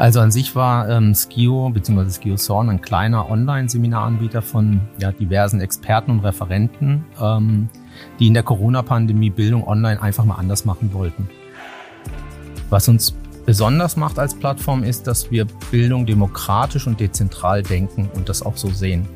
Also 0.00 0.20
an 0.20 0.30
sich 0.30 0.56
war 0.56 0.88
ähm, 0.88 1.14
Skio 1.14 1.68
bzw. 1.68 2.08
Skio 2.08 2.36
Zorn 2.36 2.70
ein 2.70 2.80
kleiner 2.80 3.30
Online-Seminaranbieter 3.30 4.40
von 4.40 4.80
ja, 4.98 5.12
diversen 5.12 5.60
Experten 5.60 6.12
und 6.12 6.20
Referenten, 6.20 7.04
ähm, 7.20 7.68
die 8.18 8.28
in 8.28 8.32
der 8.32 8.42
Corona-Pandemie 8.42 9.28
Bildung 9.28 9.68
online 9.68 10.00
einfach 10.00 10.24
mal 10.24 10.36
anders 10.36 10.64
machen 10.64 10.94
wollten. 10.94 11.28
Was 12.70 12.88
uns 12.88 13.14
besonders 13.44 13.98
macht 13.98 14.18
als 14.18 14.32
Plattform 14.34 14.84
ist, 14.84 15.06
dass 15.06 15.30
wir 15.30 15.46
Bildung 15.70 16.06
demokratisch 16.06 16.86
und 16.86 16.98
dezentral 16.98 17.62
denken 17.62 18.08
und 18.14 18.30
das 18.30 18.40
auch 18.40 18.56
so 18.56 18.70
sehen. 18.70 19.06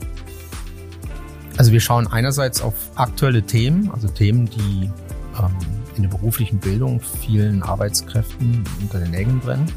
Also 1.57 1.73
wir 1.73 1.80
schauen 1.80 2.09
einerseits 2.09 2.61
auf 2.61 2.75
aktuelle 2.96 3.41
Themen, 3.41 3.91
also 3.91 4.07
Themen, 4.07 4.51
die 4.51 4.91
ähm, 5.39 5.57
in 5.96 6.03
der 6.03 6.11
beruflichen 6.11 6.59
Bildung 6.59 7.01
vielen 7.01 7.62
Arbeitskräften 7.62 8.64
unter 8.82 8.99
den 8.99 9.13
Nägeln 9.13 9.41
brennen 9.41 9.73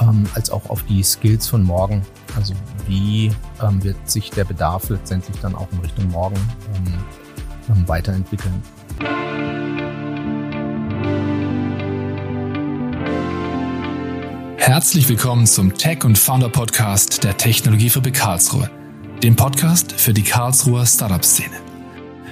ähm, 0.00 0.26
als 0.34 0.50
auch 0.50 0.68
auf 0.70 0.82
die 0.84 1.02
Skills 1.02 1.48
von 1.48 1.62
morgen. 1.62 2.02
Also 2.36 2.54
wie 2.86 3.30
ähm, 3.62 3.82
wird 3.82 4.10
sich 4.10 4.30
der 4.30 4.44
Bedarf 4.44 4.88
letztendlich 4.88 5.36
dann 5.40 5.54
auch 5.54 5.68
in 5.72 5.78
Richtung 5.80 6.10
morgen 6.10 6.36
ähm, 6.76 6.94
ähm 7.68 7.88
weiterentwickeln. 7.88 8.62
Herzlich 14.56 15.08
willkommen 15.08 15.46
zum 15.46 15.74
Tech 15.74 16.04
und 16.04 16.16
Founder 16.16 16.48
Podcast 16.48 17.24
der 17.24 17.36
Technologiefabrik 17.36 18.14
Karlsruhe, 18.14 18.70
dem 19.22 19.34
Podcast 19.34 19.92
für 19.92 20.12
die 20.12 20.22
Karlsruher 20.22 20.86
Startup-Szene. 20.86 21.56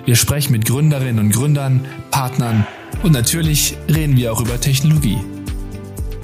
Wir 0.05 0.15
sprechen 0.15 0.53
mit 0.53 0.65
Gründerinnen 0.65 1.19
und 1.19 1.33
Gründern, 1.33 1.85
Partnern 2.11 2.67
und 3.03 3.13
natürlich 3.13 3.77
reden 3.89 4.17
wir 4.17 4.33
auch 4.33 4.41
über 4.41 4.61
Technologie. 4.61 5.19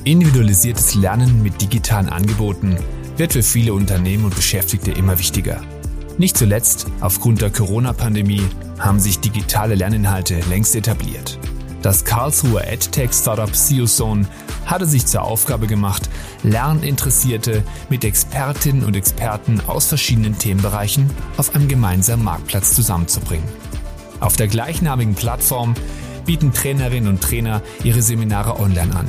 Individualisiertes 0.06 0.94
Lernen 0.96 1.42
mit 1.42 1.62
digitalen 1.62 2.10
Angeboten 2.10 2.76
wird 3.16 3.32
für 3.32 3.42
viele 3.42 3.72
Unternehmen 3.72 4.26
und 4.26 4.36
Beschäftigte 4.36 4.90
immer 4.90 5.18
wichtiger. 5.18 5.62
Nicht 6.18 6.36
zuletzt 6.36 6.86
aufgrund 7.00 7.40
der 7.40 7.48
Corona-Pandemie 7.48 8.42
haben 8.78 9.00
sich 9.00 9.20
digitale 9.20 9.74
Lerninhalte 9.74 10.40
längst 10.50 10.76
etabliert. 10.76 11.38
Das 11.80 12.04
Karlsruher 12.04 12.66
EdTech-Startup 12.66 13.50
CioZone 13.54 14.26
hatte 14.66 14.84
sich 14.84 15.06
zur 15.06 15.22
Aufgabe 15.22 15.66
gemacht, 15.66 16.10
Lerninteressierte 16.42 17.62
mit 17.88 18.04
Expertinnen 18.04 18.84
und 18.84 18.96
Experten 18.96 19.62
aus 19.66 19.86
verschiedenen 19.86 20.36
Themenbereichen 20.36 21.08
auf 21.38 21.54
einem 21.54 21.66
gemeinsamen 21.66 22.24
Marktplatz 22.24 22.74
zusammenzubringen. 22.74 23.48
Auf 24.20 24.36
der 24.36 24.48
gleichnamigen 24.48 25.14
Plattform 25.14 25.74
bieten 26.26 26.52
Trainerinnen 26.52 27.08
und 27.08 27.22
Trainer 27.22 27.62
ihre 27.84 28.02
Seminare 28.02 28.60
online 28.60 28.94
an. 28.94 29.08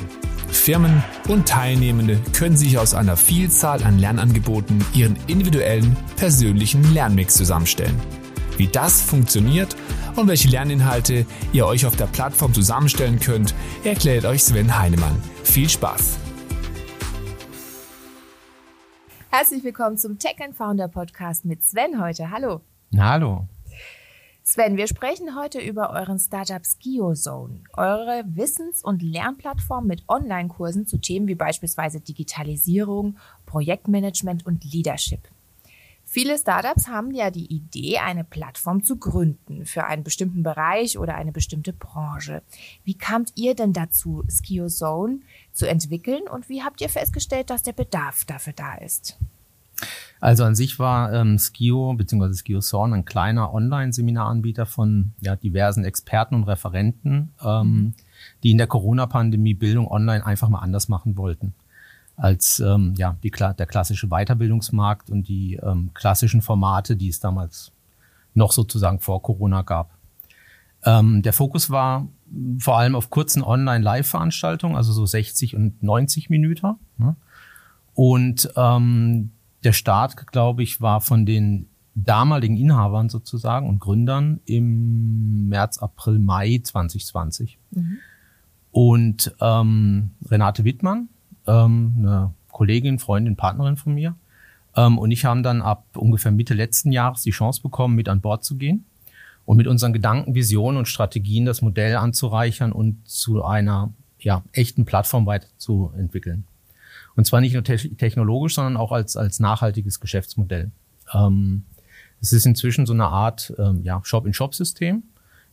Firmen 0.55 1.03
und 1.27 1.47
Teilnehmende 1.47 2.19
können 2.33 2.57
sich 2.57 2.77
aus 2.77 2.93
einer 2.93 3.17
Vielzahl 3.17 3.83
an 3.83 3.99
Lernangeboten 3.99 4.83
ihren 4.93 5.17
individuellen, 5.27 5.95
persönlichen 6.15 6.93
Lernmix 6.93 7.35
zusammenstellen. 7.35 7.99
Wie 8.57 8.67
das 8.67 9.01
funktioniert 9.01 9.75
und 10.15 10.27
welche 10.27 10.47
Lerninhalte 10.47 11.25
ihr 11.53 11.65
euch 11.65 11.85
auf 11.85 11.95
der 11.95 12.07
Plattform 12.07 12.53
zusammenstellen 12.53 13.19
könnt, 13.19 13.53
erklärt 13.83 14.25
euch 14.25 14.43
Sven 14.43 14.77
Heinemann. 14.77 15.21
Viel 15.43 15.69
Spaß! 15.69 16.17
Herzlich 19.29 19.65
willkommen 19.65 19.97
zum 19.97 20.17
Tech 20.17 20.37
and 20.41 20.55
Founder 20.55 20.87
Podcast 20.87 21.43
mit 21.43 21.61
Sven 21.61 22.01
heute. 22.01 22.31
Hallo. 22.31 22.61
Hallo. 22.97 23.47
Sven, 24.47 24.77
wir 24.77 24.85
sprechen 24.85 25.35
heute 25.35 25.59
über 25.59 25.89
euren 25.89 26.19
Startup 26.19 26.63
SkioZone, 26.63 27.63
eure 27.73 28.23
Wissens- 28.27 28.83
und 28.83 29.01
Lernplattform 29.01 29.87
mit 29.87 30.03
Online-Kursen 30.07 30.85
zu 30.85 30.99
Themen 30.99 31.27
wie 31.27 31.33
beispielsweise 31.33 31.99
Digitalisierung, 31.99 33.17
Projektmanagement 33.47 34.45
und 34.45 34.63
Leadership. 34.63 35.27
Viele 36.03 36.37
Startups 36.37 36.87
haben 36.87 37.09
ja 37.09 37.31
die 37.31 37.51
Idee, 37.51 37.97
eine 37.97 38.23
Plattform 38.23 38.83
zu 38.83 38.97
gründen 38.97 39.65
für 39.65 39.85
einen 39.85 40.03
bestimmten 40.03 40.43
Bereich 40.43 40.99
oder 40.99 41.15
eine 41.15 41.31
bestimmte 41.31 41.73
Branche. 41.73 42.43
Wie 42.83 42.95
kamt 42.99 43.31
ihr 43.33 43.55
denn 43.55 43.73
dazu, 43.73 44.23
SkioZone 44.29 45.21
zu 45.53 45.67
entwickeln 45.67 46.27
und 46.31 46.49
wie 46.49 46.61
habt 46.61 46.81
ihr 46.81 46.89
festgestellt, 46.89 47.49
dass 47.49 47.63
der 47.63 47.73
Bedarf 47.73 48.25
dafür 48.25 48.53
da 48.53 48.75
ist? 48.75 49.17
Also 50.21 50.43
an 50.43 50.55
sich 50.55 50.79
war 50.79 51.13
ähm, 51.13 51.37
Skio 51.37 51.93
bzw. 51.93 52.33
Skio 52.33 52.59
Zorn 52.59 52.93
ein 52.93 53.05
kleiner 53.05 53.53
Online-Seminaranbieter 53.53 54.65
von 54.65 55.11
ja, 55.21 55.35
diversen 55.35 55.83
Experten 55.83 56.35
und 56.35 56.43
Referenten, 56.45 57.33
ähm, 57.43 57.93
die 58.43 58.51
in 58.51 58.57
der 58.57 58.67
Corona-Pandemie 58.67 59.53
Bildung 59.53 59.87
online 59.87 60.25
einfach 60.25 60.49
mal 60.49 60.59
anders 60.59 60.87
machen 60.87 61.17
wollten 61.17 61.53
als 62.17 62.59
ähm, 62.59 62.93
ja, 62.97 63.17
die, 63.23 63.29
der 63.31 63.65
klassische 63.65 64.07
Weiterbildungsmarkt 64.07 65.09
und 65.09 65.27
die 65.27 65.55
ähm, 65.55 65.91
klassischen 65.93 66.41
Formate, 66.41 66.95
die 66.95 67.09
es 67.09 67.19
damals 67.19 67.71
noch 68.33 68.51
sozusagen 68.51 68.99
vor 68.99 69.21
Corona 69.21 69.61
gab. 69.61 69.91
Ähm, 70.83 71.21
der 71.21 71.33
Fokus 71.33 71.69
war 71.69 72.07
vor 72.59 72.77
allem 72.77 72.95
auf 72.95 73.09
kurzen 73.09 73.43
Online-Live-Veranstaltungen, 73.43 74.75
also 74.75 74.93
so 74.93 75.05
60 75.05 75.55
und 75.55 75.81
90 75.83 76.29
Minuten. 76.29 76.75
Ne? 76.97 77.15
Und 77.93 78.49
ähm, 78.55 79.31
der 79.65 79.73
Start, 79.73 80.27
glaube 80.27 80.63
ich, 80.63 80.81
war 80.81 81.01
von 81.01 81.25
den 81.25 81.67
damaligen 81.95 82.57
Inhabern 82.57 83.09
sozusagen 83.09 83.67
und 83.67 83.79
Gründern 83.79 84.41
im 84.45 85.47
März, 85.47 85.77
April, 85.79 86.19
Mai 86.19 86.59
2020. 86.63 87.57
Mhm. 87.71 87.97
Und 88.71 89.33
ähm, 89.39 90.11
Renate 90.29 90.65
Wittmann, 90.65 91.09
ähm, 91.47 91.95
eine 91.97 92.33
Kollegin, 92.49 92.99
Freundin, 92.99 93.35
Partnerin 93.35 93.77
von 93.77 93.93
mir, 93.93 94.15
ähm, 94.75 94.97
und 94.97 95.11
ich 95.11 95.25
haben 95.25 95.43
dann 95.43 95.61
ab 95.61 95.85
ungefähr 95.95 96.31
Mitte 96.31 96.53
letzten 96.53 96.91
Jahres 96.91 97.21
die 97.21 97.31
Chance 97.31 97.61
bekommen, 97.61 97.95
mit 97.95 98.09
an 98.09 98.21
Bord 98.21 98.43
zu 98.43 98.57
gehen 98.57 98.85
und 99.45 99.57
mit 99.57 99.67
unseren 99.67 99.93
Gedanken, 99.93 100.35
Visionen 100.35 100.77
und 100.77 100.87
Strategien 100.87 101.45
das 101.45 101.61
Modell 101.61 101.95
anzureichern 101.95 102.71
und 102.71 103.07
zu 103.07 103.43
einer 103.43 103.93
ja, 104.19 104.43
echten 104.51 104.85
Plattform 104.85 105.25
weiterzuentwickeln. 105.25 106.45
Und 107.15 107.25
zwar 107.25 107.41
nicht 107.41 107.53
nur 107.53 107.63
te 107.63 107.77
technologisch, 107.77 108.55
sondern 108.55 108.77
auch 108.77 108.91
als, 108.91 109.15
als 109.15 109.39
nachhaltiges 109.39 109.99
Geschäftsmodell. 109.99 110.71
Ähm, 111.13 111.63
es 112.21 112.33
ist 112.33 112.45
inzwischen 112.45 112.85
so 112.85 112.93
eine 112.93 113.07
Art 113.07 113.53
ähm, 113.57 113.81
ja, 113.83 114.01
Shop-in-Shop-System. 114.03 115.03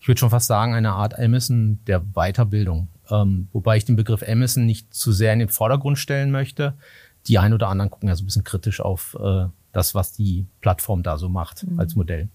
Ich 0.01 0.09
würde 0.09 0.19
schon 0.19 0.31
fast 0.31 0.47
sagen, 0.47 0.75
eine 0.75 0.93
Art 0.93 1.19
Amazon 1.19 1.79
der 1.87 2.01
Weiterbildung. 2.01 2.89
Ähm, 3.11 3.49
wobei 3.53 3.77
ich 3.77 3.85
den 3.85 3.97
Begriff 3.97 4.25
Amazon 4.27 4.67
nicht 4.67 4.93
zu 4.93 5.13
sehr 5.13 5.33
in 5.33 5.39
den 5.39 5.49
Vordergrund 5.49 5.99
stellen 5.99 6.31
möchte. 6.31 6.75
Die 7.27 7.39
ein 7.39 7.53
oder 7.53 7.69
anderen 7.69 7.91
gucken 7.91 8.09
ja 8.09 8.17
so 8.17 8.23
ein 8.23 8.27
bisschen 8.27 8.45
kritisch 8.45 8.81
auf 8.81 9.17
äh, 9.23 9.47
das, 9.73 9.95
was 9.95 10.13
die 10.13 10.47
Plattform 10.61 11.03
da 11.03 11.19
so 11.19 11.29
macht 11.29 11.65
mhm. 11.65 11.79
als 11.79 11.95
Modell. 11.95 12.29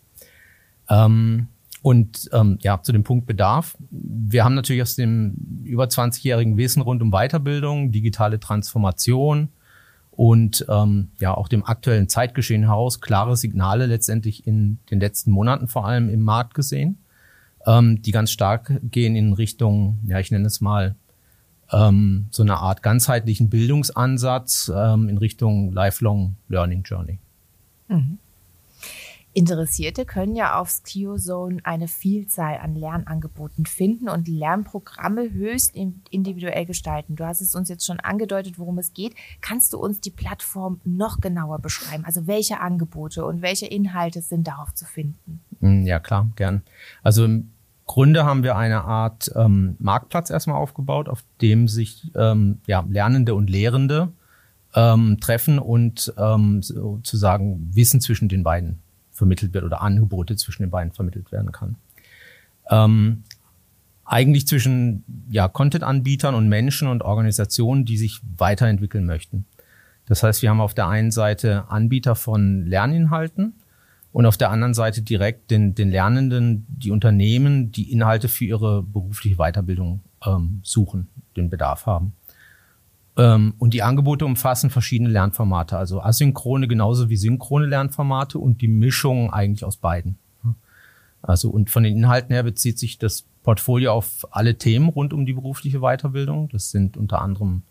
Ähm, 0.89 1.47
und 1.87 2.29
ähm, 2.33 2.57
ja, 2.59 2.81
zu 2.81 2.91
dem 2.91 3.05
Punkt 3.05 3.27
Bedarf. 3.27 3.77
Wir 3.89 4.43
haben 4.43 4.55
natürlich 4.55 4.81
aus 4.81 4.95
dem 4.95 5.61
über 5.63 5.85
20-jährigen 5.85 6.57
Wissen 6.57 6.81
rund 6.81 7.01
um 7.01 7.11
Weiterbildung, 7.11 7.93
digitale 7.93 8.41
Transformation 8.41 9.47
und 10.11 10.65
ähm, 10.67 11.11
ja 11.17 11.33
auch 11.33 11.47
dem 11.47 11.63
aktuellen 11.63 12.09
Zeitgeschehen 12.09 12.63
heraus 12.63 12.99
klare 12.99 13.37
Signale 13.37 13.85
letztendlich 13.85 14.45
in 14.45 14.79
den 14.91 14.99
letzten 14.99 15.31
Monaten 15.31 15.69
vor 15.69 15.87
allem 15.87 16.09
im 16.09 16.23
Markt 16.23 16.55
gesehen, 16.55 16.97
ähm, 17.65 18.01
die 18.01 18.11
ganz 18.11 18.31
stark 18.31 18.81
gehen 18.83 19.15
in 19.15 19.31
Richtung, 19.31 19.99
ja 20.07 20.19
ich 20.19 20.29
nenne 20.29 20.47
es 20.47 20.59
mal 20.59 20.97
ähm, 21.71 22.27
so 22.31 22.43
eine 22.43 22.57
Art 22.57 22.83
ganzheitlichen 22.83 23.49
Bildungsansatz 23.49 24.69
ähm, 24.75 25.07
in 25.07 25.17
Richtung 25.17 25.71
Lifelong 25.71 26.35
Learning 26.49 26.83
Journey. 26.83 27.19
Mhm. 27.87 28.19
Interessierte 29.37 30.05
können 30.05 30.35
ja 30.35 30.59
auf 30.59 30.67
SkioZone 30.67 31.59
eine 31.63 31.87
Vielzahl 31.87 32.57
an 32.57 32.73
Lernangeboten 32.73 33.67
finden 33.67 34.09
und 34.09 34.27
Lernprogramme 34.27 35.31
höchst 35.31 35.75
individuell 35.75 36.65
gestalten. 36.65 37.16
Du 37.16 37.23
hast 37.23 37.41
es 37.41 37.53
uns 37.53 37.69
jetzt 37.69 37.85
schon 37.85 37.99
angedeutet, 37.99 38.57
worum 38.57 38.79
es 38.79 38.93
geht. 38.93 39.13
Kannst 39.39 39.73
du 39.73 39.78
uns 39.78 40.01
die 40.01 40.09
Plattform 40.09 40.81
noch 40.85 41.22
genauer 41.22 41.59
beschreiben? 41.59 42.03
Also 42.03 42.25
welche 42.25 42.59
Angebote 42.61 43.23
und 43.25 43.43
welche 43.43 43.67
Inhalte 43.67 44.23
sind 44.23 44.47
darauf 44.47 44.73
zu 44.73 44.85
finden? 44.85 45.41
Hm, 45.59 45.85
ja, 45.85 45.99
klar, 45.99 46.28
gern. 46.35 46.63
Also 47.03 47.23
im 47.23 47.51
Grunde 47.85 48.25
haben 48.25 48.41
wir 48.41 48.55
eine 48.55 48.85
Art 48.85 49.31
ähm, 49.35 49.75
Marktplatz 49.78 50.31
erstmal 50.31 50.57
aufgebaut, 50.57 51.07
auf 51.09 51.23
dem 51.43 51.67
sich 51.67 52.09
ähm, 52.16 52.61
ja, 52.66 52.83
Lernende 52.90 53.35
und 53.35 53.51
Lehrende 53.51 54.11
ähm, 54.73 55.19
treffen 55.22 55.59
und 55.59 56.11
ähm, 56.17 56.63
sozusagen 56.63 57.69
Wissen 57.75 58.01
zwischen 58.01 58.29
den 58.29 58.41
beiden 58.41 58.81
vermittelt 59.17 59.53
wird 59.53 59.64
oder 59.64 59.81
Angebote 59.81 60.35
zwischen 60.35 60.64
den 60.64 60.69
beiden 60.69 60.93
vermittelt 60.93 61.31
werden 61.31 61.52
kann. 61.52 61.75
Ähm, 62.69 63.23
eigentlich 64.05 64.47
zwischen 64.47 65.03
ja, 65.29 65.47
Content-Anbietern 65.47 66.35
und 66.35 66.47
Menschen 66.47 66.87
und 66.87 67.02
Organisationen, 67.03 67.84
die 67.84 67.97
sich 67.97 68.22
weiterentwickeln 68.37 69.05
möchten. 69.05 69.46
Das 70.05 70.23
heißt, 70.23 70.41
wir 70.41 70.49
haben 70.49 70.61
auf 70.61 70.73
der 70.73 70.87
einen 70.87 71.11
Seite 71.11 71.66
Anbieter 71.69 72.16
von 72.16 72.66
Lerninhalten 72.66 73.55
und 74.14 74.25
auf 74.25 74.37
der 74.37 74.52
anderen 74.52 74.73
Seite 74.73 75.02
direkt 75.02 75.52
den, 75.52 75.75
den 75.75 75.90
Lernenden, 75.90 76.66
die 76.69 76.91
Unternehmen, 76.91 77.72
die 77.72 77.91
Inhalte 77.91 78.29
für 78.29 78.46
ihre 78.46 78.84
berufliche 78.84 79.35
Weiterbildung 79.35 80.02
ähm, 80.25 80.61
suchen, 80.64 81.09
den 81.35 81.49
Bedarf 81.49 81.85
haben. 81.85 82.14
Ähm, 83.17 83.55
und 83.58 83.73
die 83.73 83.84
Angebote 83.84 84.25
umfassen 84.25 84.69
verschiedene 84.69 85.09
Lernformate, 85.09 85.78
also 85.78 86.02
asynchrone 86.02 86.67
genauso 86.67 87.09
wie 87.09 87.17
synchrone 87.17 87.66
Lernformate 87.66 88.37
und 88.37 88.61
die 88.61 88.67
Mischung 88.67 89.34
eigentlich 89.34 89.66
aus 89.66 89.78
beiden. 89.78 90.17
Also 91.22 91.49
und 91.49 91.69
von 91.69 91.84
den 91.84 91.97
Inhalten 91.97 92.34
her 92.34 92.43
bezieht 92.43 92.79
sich 92.79 92.99
das 92.99 93.25
Portfolio 93.43 93.91
auf 93.93 94.28
alle 94.31 94.58
Themen 94.58 94.90
rund 94.90 95.14
um 95.14 95.25
die 95.25 95.34
berufliche 95.34 95.79
Weiterbildung. 95.79 96.49
Das 96.49 96.72
sind 96.72 96.96
unter 96.96 97.22
anderem 97.22 97.64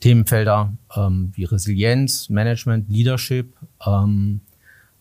Themenfelder 0.00 0.72
ähm, 0.94 1.32
wie 1.34 1.44
Resilienz, 1.44 2.28
Management, 2.28 2.88
Leadership, 2.88 3.54
ähm, 3.86 4.40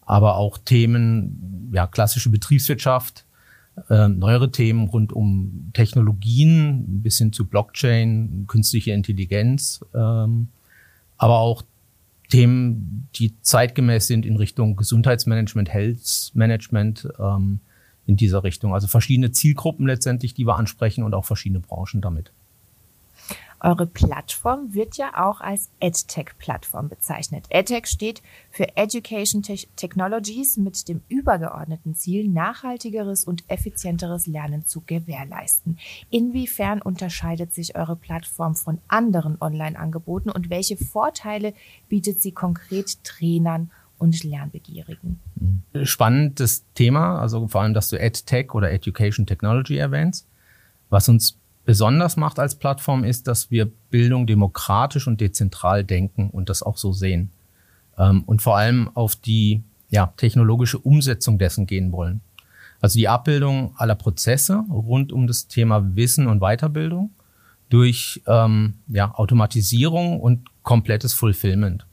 aber 0.01 0.35
auch 0.35 0.57
Themen, 0.57 1.69
ja, 1.73 1.87
klassische 1.87 2.29
Betriebswirtschaft, 2.29 3.25
äh, 3.89 4.07
neuere 4.07 4.51
Themen 4.51 4.87
rund 4.87 5.13
um 5.13 5.71
Technologien 5.73 7.01
bis 7.01 7.17
hin 7.17 7.33
zu 7.33 7.45
Blockchain, 7.45 8.45
künstliche 8.47 8.91
Intelligenz, 8.91 9.83
ähm, 9.93 10.47
aber 11.17 11.39
auch 11.39 11.63
Themen, 12.29 13.07
die 13.15 13.39
zeitgemäß 13.41 14.07
sind 14.07 14.25
in 14.25 14.35
Richtung 14.35 14.75
Gesundheitsmanagement, 14.75 15.69
Health 15.69 16.31
Management, 16.33 17.07
ähm, 17.19 17.59
in 18.07 18.15
dieser 18.15 18.43
Richtung. 18.43 18.73
Also 18.73 18.87
verschiedene 18.87 19.31
Zielgruppen 19.31 19.85
letztendlich, 19.85 20.33
die 20.33 20.47
wir 20.47 20.57
ansprechen 20.57 21.03
und 21.03 21.13
auch 21.13 21.25
verschiedene 21.25 21.59
Branchen 21.59 22.01
damit. 22.01 22.31
Eure 23.59 23.87
Plattform 23.87 24.73
wird 24.73 24.97
ja 24.97 25.27
auch 25.27 25.41
als 25.41 25.71
EdTech-Plattform 25.79 26.89
bezeichnet. 26.89 27.45
EdTech 27.49 27.87
steht 27.87 28.21
für 28.51 28.77
Education 28.77 29.41
Technologies 29.41 30.57
mit 30.57 30.87
dem 30.87 31.01
übergeordneten 31.09 31.95
Ziel, 31.95 32.27
nachhaltigeres 32.27 33.25
und 33.25 33.43
effizienteres 33.47 34.27
Lernen 34.27 34.65
zu 34.65 34.81
gewährleisten. 34.85 35.79
Inwiefern 36.11 36.81
unterscheidet 36.81 37.53
sich 37.53 37.75
eure 37.75 37.95
Plattform 37.95 38.55
von 38.55 38.79
anderen 38.87 39.41
Online-Angeboten 39.41 40.29
und 40.29 40.51
welche 40.51 40.77
Vorteile 40.77 41.53
bietet 41.89 42.21
sie 42.21 42.31
konkret 42.31 43.03
Trainern 43.03 43.71
und 43.97 44.23
Lernbegierigen? 44.23 45.19
Spannendes 45.83 46.65
Thema, 46.75 47.19
also 47.19 47.47
vor 47.47 47.61
allem, 47.61 47.73
dass 47.73 47.87
du 47.89 47.99
EdTech 47.99 48.53
oder 48.53 48.71
Education 48.71 49.25
Technology 49.25 49.77
erwähnst. 49.77 50.27
Was 50.89 51.09
uns 51.09 51.36
besonders 51.67 52.15
macht 52.15 52.39
als 52.39 52.55
Plattform 52.55 53.03
ist, 53.03 53.27
dass 53.27 53.51
wir 53.51 53.69
Bildung 53.89 54.25
demokratisch 54.25 55.05
und 55.05 55.19
dezentral 55.19 55.83
denken 55.83 56.29
und 56.29 56.47
das 56.47 56.63
auch 56.63 56.77
so 56.77 56.93
sehen. 56.93 57.29
Ähm, 57.97 58.23
und 58.23 58.41
vor 58.41 58.55
allem 58.55 58.89
auf 58.93 59.17
die 59.17 59.63
ja, 59.89 60.13
technologische 60.15 60.79
Umsetzung 60.79 61.37
dessen 61.37 61.67
gehen 61.67 61.91
wollen. 61.91 62.21
Also 62.79 62.97
die 62.97 63.09
Abbildung 63.09 63.73
aller 63.75 63.95
Prozesse 63.95 64.63
rund 64.69 65.11
um 65.11 65.27
das 65.27 65.49
Thema 65.49 65.95
Wissen 65.97 66.27
und 66.27 66.39
Weiterbildung 66.39 67.11
durch 67.67 68.21
ähm, 68.27 68.75
ja, 68.87 69.13
Automatisierung 69.13 70.21
und 70.21 70.47
komplettes 70.63 71.13
Fulfillment. 71.13 71.85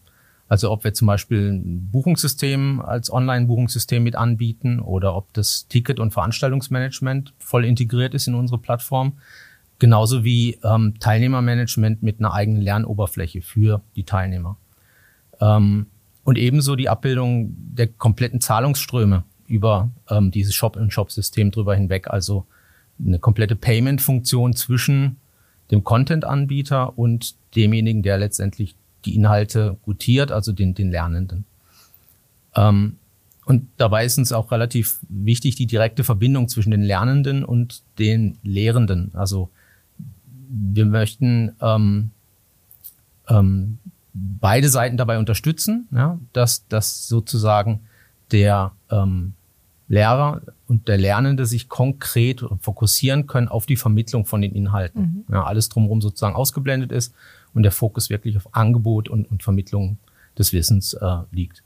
Also 0.47 0.71
ob 0.71 0.85
wir 0.85 0.95
zum 0.95 1.09
Beispiel 1.09 1.51
ein 1.51 1.91
Buchungssystem 1.91 2.81
als 2.81 3.13
Online-Buchungssystem 3.13 4.05
mit 4.05 4.15
anbieten 4.15 4.79
oder 4.79 5.17
ob 5.17 5.33
das 5.33 5.67
Ticket- 5.67 5.99
und 5.99 6.13
Veranstaltungsmanagement 6.13 7.35
voll 7.39 7.65
integriert 7.65 8.15
ist 8.15 8.29
in 8.29 8.37
unsere 8.37 8.59
Plattform. 8.59 9.15
Genauso 9.85 10.25
wie 10.25 10.59
ähm, 10.65 10.95
Teilnehmermanagement 10.99 12.03
mit 12.03 12.19
einer 12.19 12.33
eigenen 12.33 12.63
Lernoberfläche 12.63 13.43
für 13.43 13.83
die 13.97 14.05
Teilnehmer. 14.05 14.57
Ähm, 15.43 15.89
und 16.23 16.39
ebenso 16.39 16.75
die 16.75 16.89
Abbildung 16.89 17.55
der 17.55 17.89
kompletten 17.89 18.41
Zahlungsströme 18.41 19.25
über 19.47 19.91
ähm, 20.09 20.31
dieses 20.31 20.55
Shop-in-Shop-System 20.55 21.51
drüber 21.51 21.75
hinweg. 21.75 22.09
Also 22.09 22.47
eine 22.99 23.19
komplette 23.19 23.57
Payment-Funktion 23.57 24.55
zwischen 24.55 25.19
dem 25.71 25.85
Content-Anbieter 25.85 26.97
und 26.97 27.35
demjenigen, 27.55 28.03
der 28.03 28.17
letztendlich 28.17 28.77
die 29.05 29.15
Inhalte 29.15 29.77
gutiert, 29.83 30.33
also 30.33 30.53
den, 30.53 30.73
den 30.73 30.91
Lernenden. 30.93 31.45
Ähm, 32.57 32.97
und 33.45 33.69
dabei 33.77 34.07
ist 34.07 34.17
uns 34.17 34.33
auch 34.33 34.51
relativ 34.51 35.01
wichtig 35.11 35.57
die 35.57 35.67
direkte 35.67 36.05
Verbindung 36.05 36.49
zwischen 36.49 36.71
den 36.71 36.81
Lernenden 36.81 37.45
und 37.45 37.83
den 37.99 38.39
Lehrenden. 38.43 39.11
Also 39.13 39.51
wir 40.49 40.87
möchten 40.87 41.55
ähm, 41.61 42.11
ähm, 43.29 43.79
beide 44.13 44.69
Seiten 44.69 44.97
dabei 44.97 45.19
unterstützen, 45.19 45.89
ja, 45.93 46.19
dass, 46.33 46.67
dass 46.69 47.09
sozusagen 47.09 47.81
der 48.31 48.73
ähm, 48.91 49.35
Lehrer 49.89 50.41
und 50.67 50.89
der 50.89 50.97
Lernende 50.97 51.47
sich 51.47 51.69
konkret 51.69 52.45
fokussieren 52.61 53.27
können 53.27 53.49
auf 53.49 53.67
die 53.67 53.77
Vermittlung 53.77 54.25
von 54.25 54.41
den 54.41 54.55
Inhalten. 54.55 55.25
Mhm. 55.29 55.35
Ja, 55.35 55.45
alles 55.45 55.69
drumherum 55.69 56.01
sozusagen 56.01 56.37
ausgeblendet 56.37 56.91
ist 56.91 57.15
und 57.53 57.65
der 57.65 57.73
Fokus 57.73 58.09
wirklich 58.09 58.37
auf 58.37 58.55
Angebot 58.55 59.09
und, 59.09 59.31
und 59.31 59.43
Vermittlung 59.43 59.99
des 60.39 60.53
Wissens 60.53 60.95
äh, 60.95 61.17
liegt. 61.33 61.63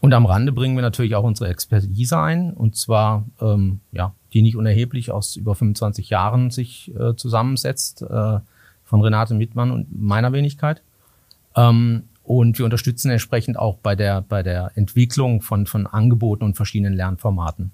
Und 0.00 0.12
am 0.12 0.26
Rande 0.26 0.52
bringen 0.52 0.76
wir 0.76 0.82
natürlich 0.82 1.14
auch 1.14 1.24
unsere 1.24 1.48
Expertise 1.48 2.18
ein, 2.18 2.52
und 2.52 2.76
zwar 2.76 3.24
ähm, 3.40 3.80
ja 3.92 4.12
die 4.34 4.42
nicht 4.42 4.56
unerheblich 4.56 5.12
aus 5.12 5.36
über 5.36 5.54
25 5.54 6.10
Jahren 6.10 6.50
sich 6.50 6.92
äh, 6.98 7.14
zusammensetzt, 7.14 8.02
äh, 8.02 8.40
von 8.82 9.00
Renate 9.00 9.34
Mittmann 9.34 9.70
und 9.70 9.88
meiner 9.98 10.32
Wenigkeit. 10.32 10.82
Ähm, 11.56 12.04
und 12.24 12.58
wir 12.58 12.64
unterstützen 12.64 13.10
entsprechend 13.10 13.58
auch 13.58 13.78
bei 13.78 13.94
der, 13.94 14.22
bei 14.22 14.42
der 14.42 14.72
Entwicklung 14.74 15.40
von, 15.40 15.66
von 15.66 15.86
Angeboten 15.86 16.44
und 16.44 16.56
verschiedenen 16.56 16.94
Lernformaten. 16.94 17.70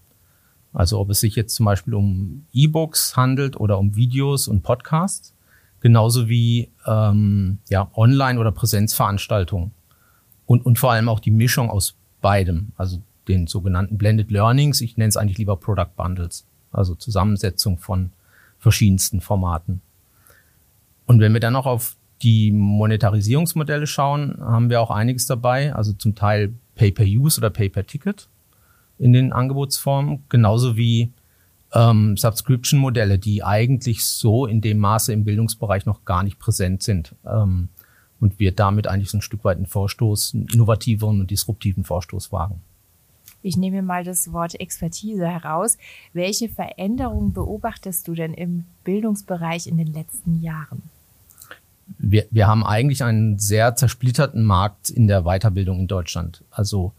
Also 0.72 1.00
ob 1.00 1.10
es 1.10 1.20
sich 1.20 1.34
jetzt 1.34 1.54
zum 1.54 1.66
Beispiel 1.66 1.94
um 1.94 2.46
E-Books 2.52 3.16
handelt 3.16 3.58
oder 3.58 3.78
um 3.78 3.96
Videos 3.96 4.46
und 4.46 4.62
Podcasts, 4.62 5.34
genauso 5.80 6.28
wie 6.28 6.70
ähm, 6.86 7.58
ja, 7.68 7.90
Online- 7.94 8.38
oder 8.38 8.52
Präsenzveranstaltungen. 8.52 9.72
Und, 10.46 10.66
und 10.66 10.78
vor 10.78 10.92
allem 10.92 11.08
auch 11.08 11.20
die 11.20 11.30
Mischung 11.30 11.70
aus 11.70 11.96
beidem, 12.20 12.72
also 12.76 13.00
den 13.28 13.46
sogenannten 13.46 13.98
Blended 13.98 14.30
Learnings, 14.30 14.80
ich 14.80 14.96
nenne 14.96 15.08
es 15.08 15.16
eigentlich 15.16 15.38
lieber 15.38 15.56
Product 15.56 15.90
Bundles 15.96 16.44
also 16.72 16.94
Zusammensetzung 16.94 17.78
von 17.78 18.10
verschiedensten 18.58 19.20
Formaten. 19.20 19.80
Und 21.06 21.20
wenn 21.20 21.32
wir 21.32 21.40
dann 21.40 21.54
noch 21.54 21.66
auf 21.66 21.96
die 22.22 22.52
Monetarisierungsmodelle 22.52 23.86
schauen, 23.86 24.36
haben 24.40 24.70
wir 24.70 24.80
auch 24.80 24.90
einiges 24.90 25.26
dabei, 25.26 25.74
also 25.74 25.92
zum 25.92 26.14
Teil 26.14 26.52
Pay-per-Use 26.76 27.40
oder 27.40 27.50
Pay-per-Ticket 27.50 28.28
in 28.98 29.12
den 29.12 29.32
Angebotsformen, 29.32 30.24
genauso 30.28 30.76
wie 30.76 31.10
ähm, 31.72 32.16
Subscription-Modelle, 32.16 33.18
die 33.18 33.42
eigentlich 33.42 34.04
so 34.04 34.44
in 34.46 34.60
dem 34.60 34.78
Maße 34.78 35.12
im 35.12 35.24
Bildungsbereich 35.24 35.86
noch 35.86 36.04
gar 36.04 36.22
nicht 36.22 36.38
präsent 36.38 36.82
sind. 36.82 37.14
Ähm, 37.26 37.68
und 38.20 38.38
wir 38.38 38.52
damit 38.52 38.86
eigentlich 38.86 39.10
so 39.10 39.18
ein 39.18 39.22
Stück 39.22 39.44
weit 39.44 39.56
einen 39.56 39.66
Vorstoß, 39.66 40.34
einen 40.34 40.48
innovativeren 40.52 41.20
und 41.20 41.30
disruptiven 41.30 41.84
Vorstoß 41.84 42.32
wagen. 42.32 42.60
Ich 43.42 43.56
nehme 43.56 43.82
mal 43.82 44.04
das 44.04 44.32
Wort 44.32 44.60
Expertise 44.60 45.26
heraus. 45.26 45.78
Welche 46.12 46.48
Veränderungen 46.48 47.32
beobachtest 47.32 48.06
du 48.06 48.14
denn 48.14 48.34
im 48.34 48.64
Bildungsbereich 48.84 49.66
in 49.66 49.78
den 49.78 49.92
letzten 49.92 50.42
Jahren? 50.42 50.82
Wir, 51.98 52.26
wir 52.30 52.46
haben 52.46 52.64
eigentlich 52.64 53.02
einen 53.02 53.38
sehr 53.38 53.74
zersplitterten 53.74 54.44
Markt 54.44 54.90
in 54.90 55.08
der 55.08 55.22
Weiterbildung 55.22 55.80
in 55.80 55.88
Deutschland. 55.88 56.44
Also 56.50 56.92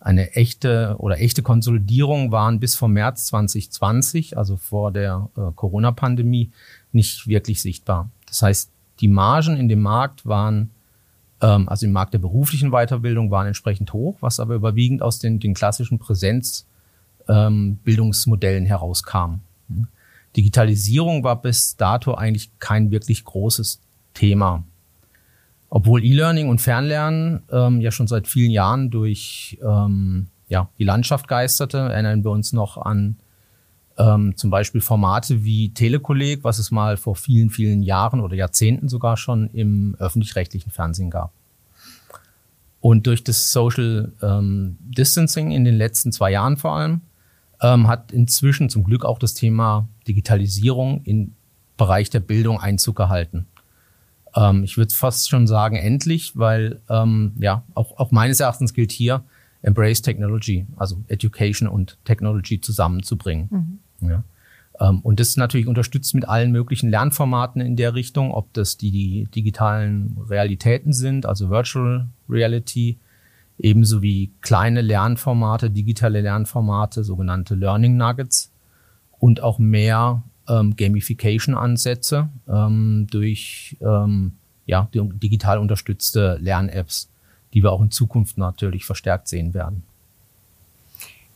eine 0.00 0.32
echte 0.36 0.94
oder 0.98 1.20
echte 1.20 1.42
Konsolidierung 1.42 2.30
waren 2.30 2.60
bis 2.60 2.76
vor 2.76 2.88
März 2.88 3.26
2020, 3.26 4.38
also 4.38 4.56
vor 4.56 4.92
der 4.92 5.28
äh, 5.36 5.50
Corona-Pandemie, 5.54 6.52
nicht 6.92 7.26
wirklich 7.26 7.60
sichtbar. 7.60 8.08
Das 8.26 8.42
heißt, 8.42 8.70
die 9.00 9.08
Margen 9.08 9.56
in 9.56 9.68
dem 9.68 9.82
Markt 9.82 10.26
waren 10.26 10.70
ähm, 11.40 11.68
also 11.68 11.86
im 11.86 11.92
Markt 11.92 12.14
der 12.14 12.18
beruflichen 12.18 12.70
Weiterbildung 12.70 13.30
waren 13.30 13.46
entsprechend 13.46 13.92
hoch, 13.92 14.16
was 14.20 14.40
aber 14.40 14.54
überwiegend 14.54 15.02
aus 15.02 15.18
den, 15.18 15.38
den 15.38 15.52
klassischen 15.54 15.98
Präsenzbildungsmodellen 15.98 18.64
ähm, 18.64 18.68
herauskam. 18.68 19.40
Hm. 19.68 19.86
Digitalisierung 20.36 21.24
war 21.24 21.40
bis 21.40 21.76
dato 21.76 22.12
eigentlich 22.14 22.50
kein 22.58 22.90
wirklich 22.90 23.24
großes 23.24 23.80
Thema. 24.14 24.64
Obwohl 25.70 26.04
E-Learning 26.04 26.48
und 26.48 26.60
Fernlernen 26.60 27.42
ähm, 27.50 27.80
ja 27.80 27.90
schon 27.90 28.06
seit 28.06 28.26
vielen 28.26 28.50
Jahren 28.50 28.90
durch 28.90 29.58
ähm, 29.62 30.28
ja, 30.48 30.68
die 30.78 30.84
Landschaft 30.84 31.28
geisterte, 31.28 31.76
erinnern 31.78 32.24
wir 32.24 32.30
uns 32.30 32.54
noch 32.54 32.78
an 32.78 33.16
ähm, 33.98 34.36
zum 34.36 34.50
Beispiel 34.50 34.80
Formate 34.80 35.44
wie 35.44 35.70
Telekolleg, 35.70 36.44
was 36.44 36.58
es 36.58 36.70
mal 36.70 36.96
vor 36.96 37.16
vielen, 37.16 37.50
vielen 37.50 37.82
Jahren 37.82 38.20
oder 38.20 38.36
Jahrzehnten 38.36 38.88
sogar 38.88 39.16
schon 39.16 39.48
im 39.48 39.96
öffentlich-rechtlichen 39.98 40.70
Fernsehen 40.70 41.10
gab. 41.10 41.32
Und 42.80 43.06
durch 43.08 43.24
das 43.24 43.52
Social 43.52 44.12
ähm, 44.22 44.78
Distancing 44.80 45.50
in 45.50 45.64
den 45.64 45.74
letzten 45.74 46.12
zwei 46.12 46.30
Jahren 46.30 46.56
vor 46.56 46.76
allem 46.76 47.00
ähm, 47.60 47.88
hat 47.88 48.12
inzwischen 48.12 48.70
zum 48.70 48.84
Glück 48.84 49.04
auch 49.04 49.18
das 49.18 49.34
Thema 49.34 49.88
Digitalisierung 50.06 51.02
im 51.04 51.34
Bereich 51.76 52.08
der 52.08 52.20
Bildung 52.20 52.60
Einzug 52.60 52.94
gehalten. 52.94 53.46
Ähm, 54.36 54.62
ich 54.62 54.76
würde 54.76 54.94
fast 54.94 55.28
schon 55.28 55.48
sagen, 55.48 55.74
endlich, 55.74 56.36
weil 56.36 56.80
ähm, 56.88 57.32
ja 57.38 57.64
auch, 57.74 57.98
auch 57.98 58.12
meines 58.12 58.38
Erachtens 58.38 58.74
gilt 58.74 58.92
hier, 58.92 59.24
Embrace 59.62 60.02
Technology, 60.02 60.66
also 60.76 61.02
Education 61.08 61.66
und 61.68 61.98
Technology 62.04 62.60
zusammenzubringen. 62.60 63.48
Mhm. 63.50 63.78
Ja. 64.00 64.22
Ähm, 64.80 65.00
und 65.00 65.20
das 65.20 65.28
ist 65.28 65.36
natürlich 65.36 65.66
unterstützt 65.66 66.14
mit 66.14 66.28
allen 66.28 66.52
möglichen 66.52 66.90
Lernformaten 66.90 67.60
in 67.60 67.76
der 67.76 67.94
Richtung, 67.94 68.32
ob 68.32 68.52
das 68.52 68.76
die, 68.76 68.90
die 68.90 69.26
digitalen 69.34 70.18
Realitäten 70.28 70.92
sind, 70.92 71.26
also 71.26 71.50
Virtual 71.50 72.08
Reality, 72.28 72.98
ebenso 73.58 74.02
wie 74.02 74.32
kleine 74.40 74.82
Lernformate, 74.82 75.70
digitale 75.70 76.20
Lernformate, 76.20 77.02
sogenannte 77.02 77.54
Learning 77.54 77.96
Nuggets 77.96 78.52
und 79.18 79.42
auch 79.42 79.58
mehr 79.58 80.22
ähm, 80.48 80.76
Gamification-Ansätze 80.76 82.28
ähm, 82.48 83.06
durch 83.10 83.76
ähm, 83.80 84.32
ja, 84.66 84.88
digital 84.92 85.58
unterstützte 85.58 86.38
Lern-Apps, 86.40 87.10
die 87.52 87.62
wir 87.62 87.72
auch 87.72 87.82
in 87.82 87.90
Zukunft 87.90 88.38
natürlich 88.38 88.84
verstärkt 88.84 89.26
sehen 89.26 89.54
werden. 89.54 89.82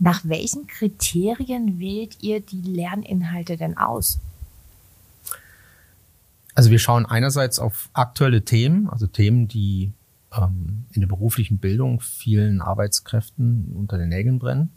Nach 0.03 0.25
welchen 0.25 0.67
Kriterien 0.67 1.79
wählt 1.79 2.25
ihr 2.25 2.41
die 2.41 2.61
Lerninhalte 2.61 3.57
denn 3.57 3.79
aus? 3.79 4.19
Also 6.57 6.73
wir 6.73 6.81
schauen 6.81 7.07
einerseits 7.07 7.61
auf 7.61 7.89
aktuelle 7.93 8.45
Themen, 8.45 8.91
also 8.91 9.07
Themen, 9.07 9.47
die 9.47 9.93
ähm, 10.37 10.87
in 10.91 11.03
der 11.03 11.07
beruflichen 11.07 11.59
Bildung 11.59 12.01
vielen 12.01 12.61
Arbeitskräften 12.61 13.77
unter 13.77 13.97
den 13.97 14.09
Nägeln 14.09 14.41
brennen, 14.41 14.71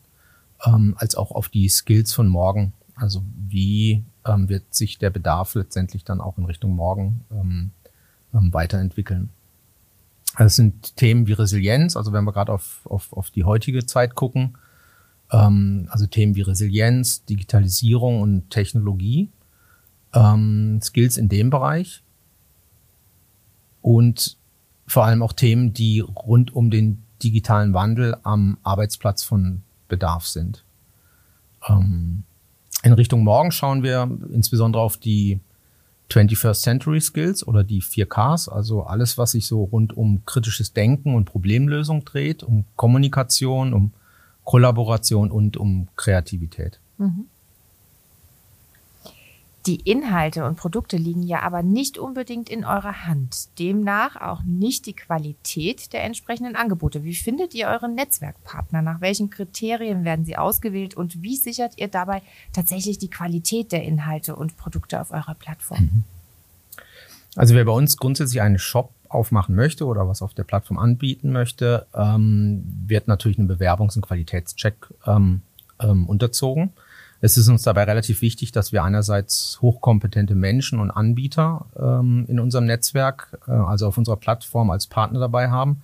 ähm, 0.63 0.93
als 0.99 1.15
auch 1.15 1.31
auf 1.31 1.49
die 1.49 1.69
Skills 1.69 2.13
von 2.13 2.27
morgen. 2.27 2.73
Also 2.93 3.23
wie 3.49 4.03
ähm, 4.27 4.47
wird 4.47 4.75
sich 4.75 4.99
der 4.99 5.09
Bedarf 5.09 5.55
letztendlich 5.55 6.03
dann 6.03 6.21
auch 6.21 6.37
in 6.37 6.45
Richtung 6.45 6.75
morgen 6.75 7.25
ähm, 7.31 7.71
ähm, 8.31 8.53
weiterentwickeln. 8.53 9.29
Also 10.35 10.45
es 10.45 10.55
sind 10.55 10.95
Themen 10.97 11.25
wie 11.25 11.33
Resilienz, 11.33 11.97
also 11.97 12.13
wenn 12.13 12.25
wir 12.25 12.31
gerade 12.31 12.53
auf, 12.53 12.81
auf, 12.83 13.11
auf 13.11 13.31
die 13.31 13.43
heutige 13.43 13.87
Zeit 13.87 14.13
gucken, 14.13 14.55
also 15.89 16.07
Themen 16.07 16.35
wie 16.35 16.41
Resilienz, 16.41 17.25
Digitalisierung 17.25 18.21
und 18.21 18.49
Technologie, 18.49 19.29
ähm, 20.13 20.79
Skills 20.81 21.17
in 21.17 21.29
dem 21.29 21.49
Bereich 21.49 22.03
und 23.81 24.37
vor 24.87 25.05
allem 25.05 25.23
auch 25.23 25.33
Themen, 25.33 25.73
die 25.73 25.99
rund 25.99 26.55
um 26.55 26.69
den 26.69 27.03
digitalen 27.23 27.73
Wandel 27.73 28.17
am 28.23 28.57
Arbeitsplatz 28.63 29.23
von 29.23 29.61
Bedarf 29.87 30.25
sind. 30.27 30.63
Ähm, 31.67 32.23
in 32.83 32.93
Richtung 32.93 33.23
Morgen 33.23 33.51
schauen 33.51 33.83
wir 33.83 34.09
insbesondere 34.31 34.83
auf 34.83 34.97
die 34.97 35.39
21st 36.09 36.61
Century 36.61 37.01
Skills 37.01 37.45
oder 37.47 37.63
die 37.63 37.81
4Ks, 37.81 38.47
also 38.47 38.83
alles, 38.83 39.17
was 39.17 39.31
sich 39.31 39.47
so 39.47 39.63
rund 39.63 39.97
um 39.97 40.23
kritisches 40.25 40.73
Denken 40.73 41.15
und 41.15 41.25
Problemlösung 41.25 42.05
dreht, 42.05 42.43
um 42.43 42.65
Kommunikation, 42.75 43.73
um 43.73 43.91
Kollaboration 44.45 45.31
und 45.31 45.57
um 45.57 45.89
Kreativität. 45.97 46.79
Mhm. 46.97 47.25
Die 49.65 49.77
Inhalte 49.77 50.45
und 50.45 50.57
Produkte 50.57 50.95
liegen 50.95 51.23
ja 51.23 51.41
aber 51.41 51.63
nicht 51.63 51.97
unbedingt 51.97 52.49
in 52.49 52.63
eurer 52.65 53.07
Hand. 53.07 53.47
Demnach 53.57 54.15
auch 54.15 54.43
nicht 54.43 54.85
die 54.85 54.93
Qualität 54.93 55.91
der 55.91 56.03
entsprechenden 56.03 56.55
Angebote. 56.55 57.03
Wie 57.03 57.15
findet 57.15 57.55
ihr 57.55 57.67
euren 57.67 57.95
Netzwerkpartner? 57.95 58.83
Nach 58.83 59.01
welchen 59.01 59.31
Kriterien 59.31 60.05
werden 60.05 60.23
sie 60.23 60.37
ausgewählt 60.37 60.93
und 60.93 61.23
wie 61.23 61.35
sichert 61.35 61.79
ihr 61.79 61.87
dabei 61.87 62.21
tatsächlich 62.53 62.99
die 62.99 63.09
Qualität 63.09 63.71
der 63.71 63.83
Inhalte 63.83 64.35
und 64.35 64.55
Produkte 64.55 65.01
auf 65.01 65.09
eurer 65.09 65.33
Plattform? 65.33 65.81
Mhm. 65.81 66.03
Also 67.35 67.55
wer 67.55 67.65
bei 67.65 67.71
uns 67.71 67.97
grundsätzlich 67.97 68.41
einen 68.41 68.59
Shop 68.59 68.91
aufmachen 69.09 69.55
möchte 69.55 69.85
oder 69.85 70.07
was 70.07 70.21
auf 70.21 70.33
der 70.33 70.43
Plattform 70.43 70.77
anbieten 70.77 71.31
möchte, 71.31 71.87
ähm, 71.93 72.63
wird 72.87 73.07
natürlich 73.07 73.39
einen 73.39 73.49
Bewerbungs- 73.49 73.95
und 73.95 74.05
Qualitätscheck 74.05 74.75
ähm, 75.05 75.41
ähm, 75.79 76.07
unterzogen. 76.07 76.73
Es 77.21 77.37
ist 77.37 77.47
uns 77.47 77.63
dabei 77.63 77.85
relativ 77.85 78.21
wichtig, 78.21 78.51
dass 78.51 78.71
wir 78.71 78.83
einerseits 78.83 79.59
hochkompetente 79.61 80.35
Menschen 80.35 80.79
und 80.79 80.91
Anbieter 80.91 81.65
ähm, 81.77 82.25
in 82.27 82.39
unserem 82.39 82.65
Netzwerk, 82.65 83.39
äh, 83.47 83.51
also 83.51 83.87
auf 83.87 83.97
unserer 83.97 84.17
Plattform 84.17 84.69
als 84.69 84.87
Partner 84.87 85.19
dabei 85.19 85.49
haben, 85.49 85.81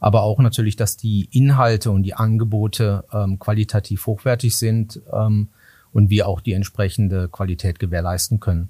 aber 0.00 0.22
auch 0.22 0.40
natürlich, 0.40 0.76
dass 0.76 0.96
die 0.96 1.28
Inhalte 1.30 1.92
und 1.92 2.02
die 2.02 2.14
Angebote 2.14 3.04
ähm, 3.12 3.38
qualitativ 3.38 4.06
hochwertig 4.06 4.58
sind 4.58 5.00
ähm, 5.12 5.48
und 5.92 6.10
wir 6.10 6.26
auch 6.26 6.40
die 6.40 6.52
entsprechende 6.52 7.28
Qualität 7.28 7.78
gewährleisten 7.78 8.40
können. 8.40 8.68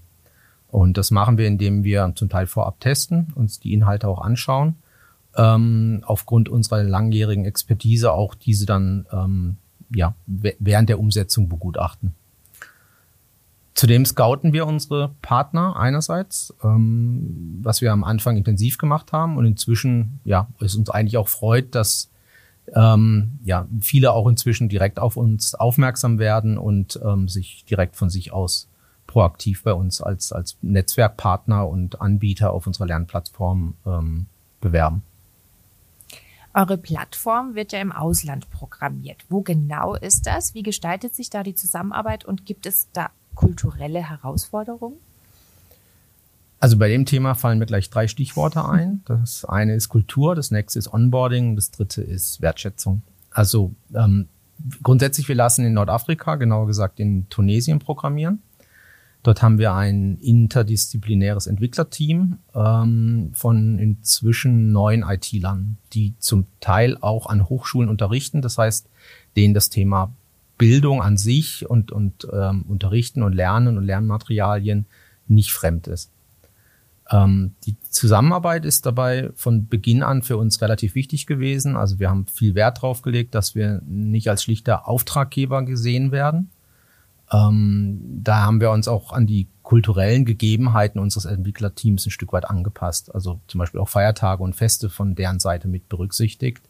Und 0.72 0.96
das 0.96 1.10
machen 1.10 1.36
wir, 1.36 1.46
indem 1.46 1.84
wir 1.84 2.12
zum 2.14 2.30
Teil 2.30 2.46
vorab 2.46 2.80
testen, 2.80 3.28
uns 3.34 3.60
die 3.60 3.74
Inhalte 3.74 4.08
auch 4.08 4.22
anschauen, 4.22 4.76
ähm, 5.36 6.02
aufgrund 6.06 6.48
unserer 6.48 6.82
langjährigen 6.82 7.44
Expertise 7.44 8.10
auch 8.10 8.34
diese 8.34 8.64
dann 8.64 9.06
ähm, 9.12 9.56
ja, 9.94 10.14
während 10.26 10.88
der 10.88 10.98
Umsetzung 10.98 11.50
begutachten. 11.50 12.14
Zudem 13.74 14.06
scouten 14.06 14.54
wir 14.54 14.66
unsere 14.66 15.10
Partner 15.20 15.76
einerseits, 15.76 16.54
ähm, 16.64 17.58
was 17.62 17.82
wir 17.82 17.92
am 17.92 18.02
Anfang 18.02 18.38
intensiv 18.38 18.78
gemacht 18.78 19.12
haben 19.12 19.36
und 19.36 19.44
inzwischen 19.44 20.20
ja 20.24 20.48
es 20.58 20.74
uns 20.74 20.88
eigentlich 20.88 21.18
auch 21.18 21.28
freut, 21.28 21.74
dass 21.74 22.10
ähm, 22.74 23.40
ja 23.44 23.66
viele 23.78 24.12
auch 24.12 24.26
inzwischen 24.26 24.70
direkt 24.70 24.98
auf 24.98 25.18
uns 25.18 25.54
aufmerksam 25.54 26.18
werden 26.18 26.56
und 26.56 26.98
ähm, 27.04 27.28
sich 27.28 27.66
direkt 27.66 27.96
von 27.96 28.08
sich 28.08 28.32
aus 28.32 28.70
proaktiv 29.12 29.62
bei 29.62 29.74
uns 29.74 30.00
als, 30.00 30.32
als 30.32 30.56
Netzwerkpartner 30.62 31.68
und 31.68 32.00
Anbieter 32.00 32.50
auf 32.50 32.66
unserer 32.66 32.86
Lernplattform 32.86 33.74
ähm, 33.84 34.26
bewerben. 34.62 35.02
Eure 36.54 36.78
Plattform 36.78 37.54
wird 37.54 37.72
ja 37.72 37.80
im 37.80 37.92
Ausland 37.92 38.48
programmiert. 38.50 39.18
Wo 39.28 39.42
genau 39.42 39.94
ist 39.94 40.26
das? 40.26 40.54
Wie 40.54 40.62
gestaltet 40.62 41.14
sich 41.14 41.28
da 41.28 41.42
die 41.42 41.54
Zusammenarbeit 41.54 42.24
und 42.24 42.46
gibt 42.46 42.64
es 42.64 42.88
da 42.94 43.10
kulturelle 43.34 44.08
Herausforderungen? 44.08 44.96
Also 46.58 46.78
bei 46.78 46.88
dem 46.88 47.04
Thema 47.04 47.34
fallen 47.34 47.58
mir 47.58 47.66
gleich 47.66 47.90
drei 47.90 48.08
Stichworte 48.08 48.66
ein. 48.66 49.02
Das 49.04 49.44
eine 49.44 49.74
ist 49.74 49.90
Kultur, 49.90 50.34
das 50.34 50.50
nächste 50.50 50.78
ist 50.78 50.90
Onboarding, 50.90 51.54
das 51.54 51.70
dritte 51.70 52.00
ist 52.00 52.40
Wertschätzung. 52.40 53.02
Also 53.30 53.74
ähm, 53.94 54.28
grundsätzlich, 54.82 55.28
wir 55.28 55.34
lassen 55.34 55.66
in 55.66 55.74
Nordafrika, 55.74 56.36
genauer 56.36 56.66
gesagt 56.66 56.98
in 56.98 57.28
Tunesien 57.28 57.78
programmieren. 57.78 58.40
Dort 59.22 59.40
haben 59.40 59.58
wir 59.58 59.74
ein 59.74 60.18
interdisziplinäres 60.18 61.46
Entwicklerteam 61.46 62.38
ähm, 62.54 63.30
von 63.34 63.78
inzwischen 63.78 64.72
neun 64.72 65.04
IT-Lern, 65.06 65.76
die 65.92 66.14
zum 66.18 66.46
Teil 66.60 66.98
auch 67.00 67.26
an 67.26 67.48
Hochschulen 67.48 67.88
unterrichten. 67.88 68.42
Das 68.42 68.58
heißt, 68.58 68.88
denen 69.36 69.54
das 69.54 69.70
Thema 69.70 70.12
Bildung 70.58 71.02
an 71.02 71.16
sich 71.16 71.68
und, 71.68 71.92
und 71.92 72.26
ähm, 72.32 72.62
Unterrichten 72.68 73.22
und 73.22 73.32
Lernen 73.32 73.78
und 73.78 73.84
Lernmaterialien 73.84 74.86
nicht 75.28 75.52
fremd 75.52 75.86
ist. 75.86 76.10
Ähm, 77.10 77.54
die 77.64 77.76
Zusammenarbeit 77.90 78.64
ist 78.64 78.86
dabei 78.86 79.30
von 79.34 79.68
Beginn 79.68 80.02
an 80.02 80.22
für 80.22 80.36
uns 80.36 80.60
relativ 80.62 80.94
wichtig 80.94 81.26
gewesen. 81.26 81.76
Also 81.76 81.98
wir 81.98 82.10
haben 82.10 82.26
viel 82.26 82.54
Wert 82.54 82.78
darauf 82.78 83.02
gelegt, 83.02 83.34
dass 83.34 83.54
wir 83.54 83.82
nicht 83.86 84.28
als 84.28 84.42
schlichter 84.42 84.88
Auftraggeber 84.88 85.62
gesehen 85.64 86.10
werden, 86.10 86.50
ähm, 87.32 88.20
da 88.22 88.42
haben 88.44 88.60
wir 88.60 88.70
uns 88.70 88.88
auch 88.88 89.12
an 89.12 89.26
die 89.26 89.48
kulturellen 89.62 90.24
Gegebenheiten 90.24 90.98
unseres 91.00 91.24
Entwicklerteams 91.24 92.06
ein 92.06 92.10
Stück 92.10 92.32
weit 92.32 92.48
angepasst. 92.48 93.14
Also 93.14 93.40
zum 93.46 93.58
Beispiel 93.58 93.80
auch 93.80 93.88
Feiertage 93.88 94.42
und 94.42 94.54
Feste 94.54 94.90
von 94.90 95.14
deren 95.14 95.40
Seite 95.40 95.68
mit 95.68 95.88
berücksichtigt. 95.88 96.62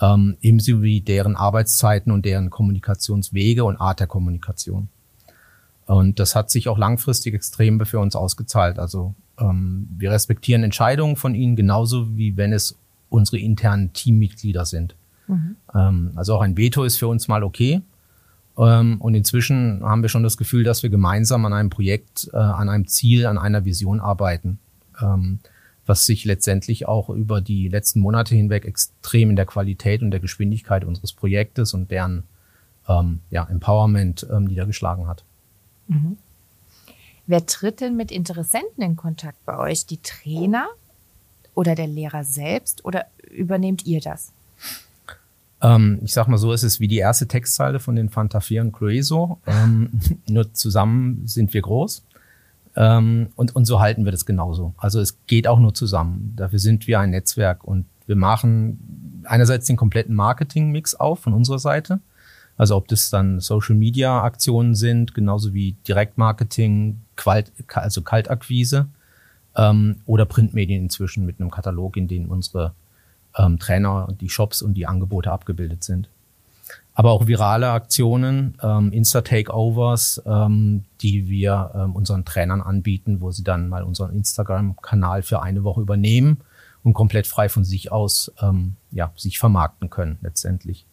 Ähm, 0.00 0.36
ebenso 0.40 0.82
wie 0.82 1.00
deren 1.00 1.36
Arbeitszeiten 1.36 2.10
und 2.10 2.24
deren 2.24 2.48
Kommunikationswege 2.48 3.64
und 3.64 3.76
Art 3.76 4.00
der 4.00 4.06
Kommunikation. 4.06 4.88
Und 5.86 6.18
das 6.18 6.34
hat 6.34 6.50
sich 6.50 6.68
auch 6.68 6.78
langfristig 6.78 7.34
extrem 7.34 7.84
für 7.84 7.98
uns 7.98 8.16
ausgezahlt. 8.16 8.78
Also 8.78 9.14
ähm, 9.38 9.88
wir 9.98 10.10
respektieren 10.10 10.62
Entscheidungen 10.64 11.16
von 11.16 11.34
ihnen 11.34 11.56
genauso 11.56 12.16
wie 12.16 12.36
wenn 12.36 12.52
es 12.52 12.78
unsere 13.10 13.38
internen 13.38 13.92
Teammitglieder 13.92 14.64
sind. 14.64 14.94
Mhm. 15.26 15.56
Ähm, 15.74 16.12
also 16.14 16.36
auch 16.36 16.40
ein 16.40 16.56
Veto 16.56 16.84
ist 16.84 16.96
für 16.96 17.08
uns 17.08 17.28
mal 17.28 17.42
okay. 17.42 17.82
Ähm, 18.58 19.00
und 19.00 19.14
inzwischen 19.14 19.82
haben 19.82 20.02
wir 20.02 20.08
schon 20.08 20.22
das 20.22 20.36
Gefühl, 20.36 20.64
dass 20.64 20.82
wir 20.82 20.90
gemeinsam 20.90 21.44
an 21.44 21.52
einem 21.52 21.70
Projekt, 21.70 22.30
äh, 22.32 22.36
an 22.36 22.68
einem 22.68 22.86
Ziel, 22.86 23.26
an 23.26 23.38
einer 23.38 23.64
Vision 23.64 24.00
arbeiten, 24.00 24.58
ähm, 25.00 25.40
was 25.86 26.06
sich 26.06 26.24
letztendlich 26.24 26.86
auch 26.86 27.08
über 27.08 27.40
die 27.40 27.68
letzten 27.68 28.00
Monate 28.00 28.34
hinweg 28.34 28.64
extrem 28.64 29.30
in 29.30 29.36
der 29.36 29.46
Qualität 29.46 30.02
und 30.02 30.10
der 30.10 30.20
Geschwindigkeit 30.20 30.84
unseres 30.84 31.12
Projektes 31.12 31.74
und 31.74 31.90
deren 31.90 32.24
ähm, 32.88 33.20
ja, 33.30 33.44
Empowerment 33.44 34.26
niedergeschlagen 34.40 35.08
hat. 35.08 35.24
Mhm. 35.88 36.18
Wer 37.26 37.46
tritt 37.46 37.80
denn 37.80 37.96
mit 37.96 38.10
Interessenten 38.10 38.82
in 38.82 38.96
Kontakt 38.96 39.44
bei 39.44 39.56
euch? 39.58 39.86
Die 39.86 39.98
Trainer 40.02 40.68
oder 41.54 41.74
der 41.74 41.86
Lehrer 41.86 42.24
selbst 42.24 42.84
oder 42.84 43.06
übernehmt 43.30 43.86
ihr 43.86 44.00
das? 44.00 44.32
Ähm, 45.62 46.00
ich 46.02 46.12
sag 46.12 46.26
mal 46.26 46.38
so, 46.38 46.52
es 46.52 46.62
ist 46.62 46.80
wie 46.80 46.88
die 46.88 46.98
erste 46.98 47.28
Textzeile 47.28 47.78
von 47.78 47.94
den 47.96 48.08
Fanta 48.08 48.40
4 48.40 48.62
und 48.62 48.72
Clueso. 48.72 49.38
Ähm, 49.46 49.90
nur 50.28 50.52
zusammen 50.52 51.26
sind 51.26 51.54
wir 51.54 51.62
groß. 51.62 52.04
Ähm, 52.74 53.28
und, 53.36 53.54
und 53.54 53.64
so 53.64 53.80
halten 53.80 54.04
wir 54.04 54.12
das 54.12 54.26
genauso. 54.26 54.74
Also 54.76 55.00
es 55.00 55.18
geht 55.26 55.46
auch 55.46 55.58
nur 55.58 55.74
zusammen. 55.74 56.32
Dafür 56.36 56.58
sind 56.58 56.86
wir 56.86 56.98
ein 57.00 57.10
Netzwerk 57.10 57.64
und 57.64 57.86
wir 58.06 58.16
machen 58.16 59.22
einerseits 59.24 59.66
den 59.66 59.76
kompletten 59.76 60.14
Marketing-Mix 60.14 60.94
auf 60.96 61.20
von 61.20 61.32
unserer 61.32 61.58
Seite. 61.58 62.00
Also 62.56 62.76
ob 62.76 62.88
das 62.88 63.10
dann 63.10 63.40
Social-Media-Aktionen 63.40 64.74
sind, 64.74 65.14
genauso 65.14 65.54
wie 65.54 65.72
Direktmarketing, 65.86 67.00
also 67.74 68.02
Kaltakquise 68.02 68.88
ähm, 69.56 69.96
oder 70.06 70.26
Printmedien 70.26 70.82
inzwischen 70.82 71.24
mit 71.24 71.40
einem 71.40 71.50
Katalog, 71.50 71.96
in 71.96 72.08
dem 72.08 72.30
unsere 72.30 72.74
ähm, 73.36 73.58
Trainer, 73.58 74.08
die 74.20 74.28
Shops 74.28 74.62
und 74.62 74.74
die 74.74 74.86
Angebote 74.86 75.30
abgebildet 75.30 75.84
sind. 75.84 76.08
Aber 76.94 77.12
auch 77.12 77.26
virale 77.26 77.70
Aktionen, 77.70 78.58
ähm, 78.62 78.92
Insta-Takeovers, 78.92 80.22
ähm, 80.26 80.84
die 81.00 81.28
wir 81.28 81.70
ähm, 81.74 81.96
unseren 81.96 82.24
Trainern 82.24 82.60
anbieten, 82.60 83.20
wo 83.20 83.30
sie 83.30 83.44
dann 83.44 83.68
mal 83.68 83.82
unseren 83.82 84.14
Instagram-Kanal 84.14 85.22
für 85.22 85.42
eine 85.42 85.64
Woche 85.64 85.80
übernehmen 85.80 86.38
und 86.82 86.92
komplett 86.92 87.26
frei 87.26 87.48
von 87.48 87.64
sich 87.64 87.90
aus 87.90 88.30
ähm, 88.42 88.76
ja, 88.90 89.10
sich 89.16 89.38
vermarkten 89.38 89.88
können 89.88 90.18
letztendlich. 90.20 90.84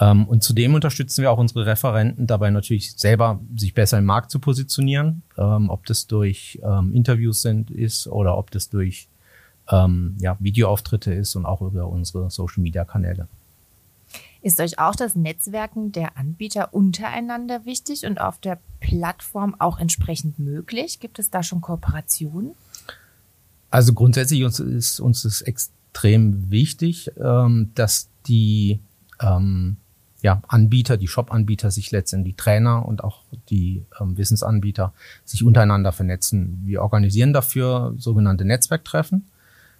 Ähm, 0.00 0.26
und 0.26 0.42
zudem 0.42 0.74
unterstützen 0.74 1.22
wir 1.22 1.30
auch 1.30 1.38
unsere 1.38 1.66
Referenten 1.66 2.26
dabei 2.26 2.50
natürlich 2.50 2.92
selber, 2.92 3.40
sich 3.56 3.74
besser 3.74 3.98
im 3.98 4.06
Markt 4.06 4.30
zu 4.30 4.40
positionieren, 4.40 5.22
ähm, 5.36 5.68
ob 5.68 5.84
das 5.86 6.06
durch 6.06 6.58
ähm, 6.62 6.94
Interviews 6.94 7.42
sind, 7.42 7.70
ist 7.70 8.06
oder 8.06 8.38
ob 8.38 8.50
das 8.50 8.70
durch 8.70 9.08
ähm, 9.70 10.16
ja, 10.20 10.36
Videoauftritte 10.40 11.12
ist 11.12 11.36
und 11.36 11.46
auch 11.46 11.62
über 11.62 11.88
unsere 11.88 12.30
Social-Media-Kanäle. 12.30 13.28
Ist 14.42 14.60
euch 14.60 14.78
auch 14.80 14.96
das 14.96 15.14
Netzwerken 15.14 15.92
der 15.92 16.16
Anbieter 16.16 16.74
untereinander 16.74 17.64
wichtig 17.64 18.04
und 18.04 18.20
auf 18.20 18.38
der 18.40 18.58
Plattform 18.80 19.54
auch 19.58 19.78
entsprechend 19.78 20.40
möglich? 20.40 20.98
Gibt 20.98 21.20
es 21.20 21.30
da 21.30 21.44
schon 21.44 21.60
Kooperationen? 21.60 22.52
Also 23.70 23.94
grundsätzlich 23.94 24.44
uns 24.44 24.58
ist 24.58 25.00
uns 25.00 25.24
ist 25.24 25.42
extrem 25.42 26.50
wichtig, 26.50 27.12
ähm, 27.16 27.70
dass 27.74 28.08
die 28.26 28.80
ähm, 29.20 29.76
ja, 30.22 30.42
Anbieter, 30.48 30.96
die 30.96 31.08
Shop-Anbieter 31.08 31.70
sich 31.70 31.90
letztendlich, 31.90 32.34
die 32.34 32.42
Trainer 32.42 32.86
und 32.86 33.02
auch 33.04 33.22
die 33.48 33.84
ähm, 34.00 34.16
Wissensanbieter 34.16 34.92
sich 35.24 35.44
untereinander 35.44 35.92
vernetzen. 35.92 36.62
Wir 36.64 36.82
organisieren 36.82 37.32
dafür 37.32 37.94
sogenannte 37.96 38.44
Netzwerktreffen 38.44 39.26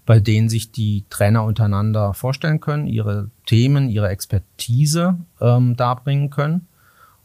bei 0.05 0.19
denen 0.19 0.49
sich 0.49 0.73
die 0.73 1.05
Trainer 1.11 1.45
untereinander 1.45 2.15
vorstellen 2.15 2.61
können, 2.61 2.87
ihre 2.87 3.31
Themen, 3.47 3.89
ihre 3.89 4.09
Expertise 4.09 5.17
ähm, 5.41 5.77
darbringen 5.77 6.31
können. 6.31 6.67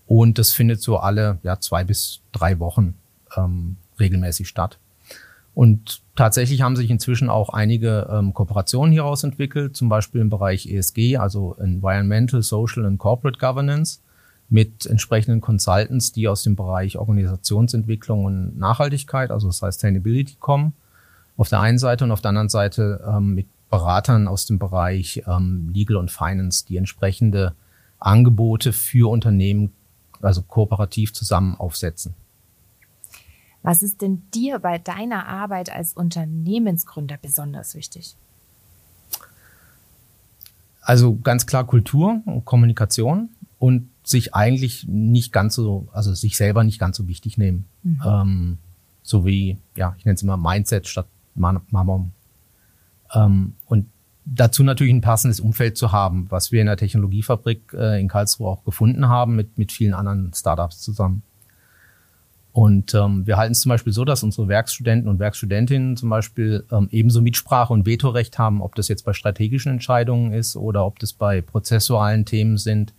Und 0.05 0.37
das 0.37 0.53
findet 0.53 0.81
so 0.81 0.97
alle 0.97 1.39
ja, 1.43 1.59
zwei 1.59 1.83
bis 1.83 2.21
drei 2.31 2.59
Wochen 2.59 2.95
ähm, 3.35 3.77
regelmäßig 3.99 4.47
statt. 4.47 4.77
Und 5.53 6.01
tatsächlich 6.15 6.61
haben 6.61 6.75
sich 6.75 6.91
inzwischen 6.91 7.31
auch 7.31 7.49
einige 7.49 8.07
ähm, 8.11 8.33
Kooperationen 8.33 8.91
hieraus 8.91 9.23
entwickelt, 9.23 9.75
zum 9.75 9.89
Beispiel 9.89 10.21
im 10.21 10.29
Bereich 10.29 10.67
ESG, 10.67 11.17
also 11.17 11.55
Environmental, 11.55 12.43
Social 12.43 12.85
and 12.85 12.99
Corporate 12.99 13.39
Governance, 13.39 13.99
mit 14.49 14.85
entsprechenden 14.85 15.41
Consultants, 15.41 16.11
die 16.11 16.27
aus 16.27 16.43
dem 16.43 16.55
Bereich 16.55 16.97
Organisationsentwicklung 16.97 18.23
und 18.23 18.57
Nachhaltigkeit, 18.57 19.31
also 19.31 19.49
Sustainability 19.49 20.35
kommen 20.39 20.73
auf 21.37 21.49
der 21.49 21.61
einen 21.61 21.77
Seite 21.77 22.03
und 22.03 22.11
auf 22.11 22.21
der 22.21 22.29
anderen 22.29 22.49
Seite 22.49 23.03
ähm, 23.07 23.35
mit 23.35 23.47
Beratern 23.69 24.27
aus 24.27 24.45
dem 24.45 24.59
Bereich 24.59 25.23
ähm, 25.27 25.69
Legal 25.73 25.97
und 25.97 26.11
Finance, 26.11 26.65
die 26.65 26.77
entsprechende 26.77 27.53
Angebote 27.99 28.73
für 28.73 29.09
Unternehmen, 29.09 29.71
also 30.21 30.41
kooperativ 30.41 31.13
zusammen 31.13 31.55
aufsetzen. 31.55 32.15
Was 33.63 33.83
ist 33.83 34.01
denn 34.01 34.23
dir 34.33 34.59
bei 34.59 34.77
deiner 34.77 35.27
Arbeit 35.27 35.71
als 35.71 35.93
Unternehmensgründer 35.93 37.17
besonders 37.21 37.75
wichtig? 37.75 38.15
Also 40.81 41.17
ganz 41.17 41.45
klar 41.45 41.67
Kultur 41.67 42.21
und 42.25 42.45
Kommunikation 42.45 43.29
und 43.59 43.89
sich 44.03 44.33
eigentlich 44.33 44.87
nicht 44.87 45.33
ganz 45.33 45.55
so, 45.55 45.89
also 45.91 46.13
sich 46.13 46.37
selber 46.37 46.63
nicht 46.63 46.79
ganz 46.79 46.95
so 46.95 47.07
wichtig 47.09 47.37
nehmen. 47.37 47.65
Mhm. 47.83 48.01
Ähm, 48.05 48.57
so 49.03 49.25
wie, 49.25 49.57
ja, 49.75 49.95
ich 49.97 50.05
nenne 50.05 50.15
es 50.15 50.23
immer 50.23 50.37
Mindset 50.37 50.87
statt 50.87 51.07
Mamom. 51.37 52.11
Ähm, 53.13 53.53
und 53.65 53.87
dazu 54.25 54.63
natürlich 54.63 54.93
ein 54.93 55.01
passendes 55.01 55.39
Umfeld 55.39 55.77
zu 55.77 55.91
haben, 55.91 56.29
was 56.29 56.51
wir 56.51 56.61
in 56.61 56.67
der 56.67 56.77
Technologiefabrik 56.77 57.73
äh, 57.73 57.99
in 57.99 58.07
Karlsruhe 58.07 58.49
auch 58.49 58.63
gefunden 58.63 59.07
haben 59.07 59.35
mit, 59.35 59.57
mit 59.57 59.71
vielen 59.71 59.93
anderen 59.93 60.33
Startups 60.33 60.81
zusammen. 60.81 61.23
Und 62.51 62.95
ähm, 62.95 63.27
wir 63.27 63.37
halten 63.37 63.51
es 63.51 63.59
zum 63.59 63.69
Beispiel 63.69 63.93
so, 63.93 64.03
dass 64.03 64.23
unsere 64.23 64.47
Werkstudenten 64.47 65.07
und 65.07 65.19
Werkstudentinnen 65.19 65.95
zum 65.95 66.09
Beispiel 66.09 66.65
ähm, 66.71 66.87
ebenso 66.89 67.21
Mitsprache 67.21 67.71
und 67.71 67.85
Vetorecht 67.85 68.39
haben, 68.39 68.63
ob 68.63 68.73
das 68.73 68.87
jetzt 68.87 69.05
bei 69.05 69.13
strategischen 69.13 69.73
Entscheidungen 69.73 70.33
ist 70.33 70.55
oder 70.55 70.83
ob 70.83 70.97
das 70.97 71.13
bei 71.13 71.41
prozessualen 71.41 72.25
Themen 72.25 72.57
sind 72.57 72.95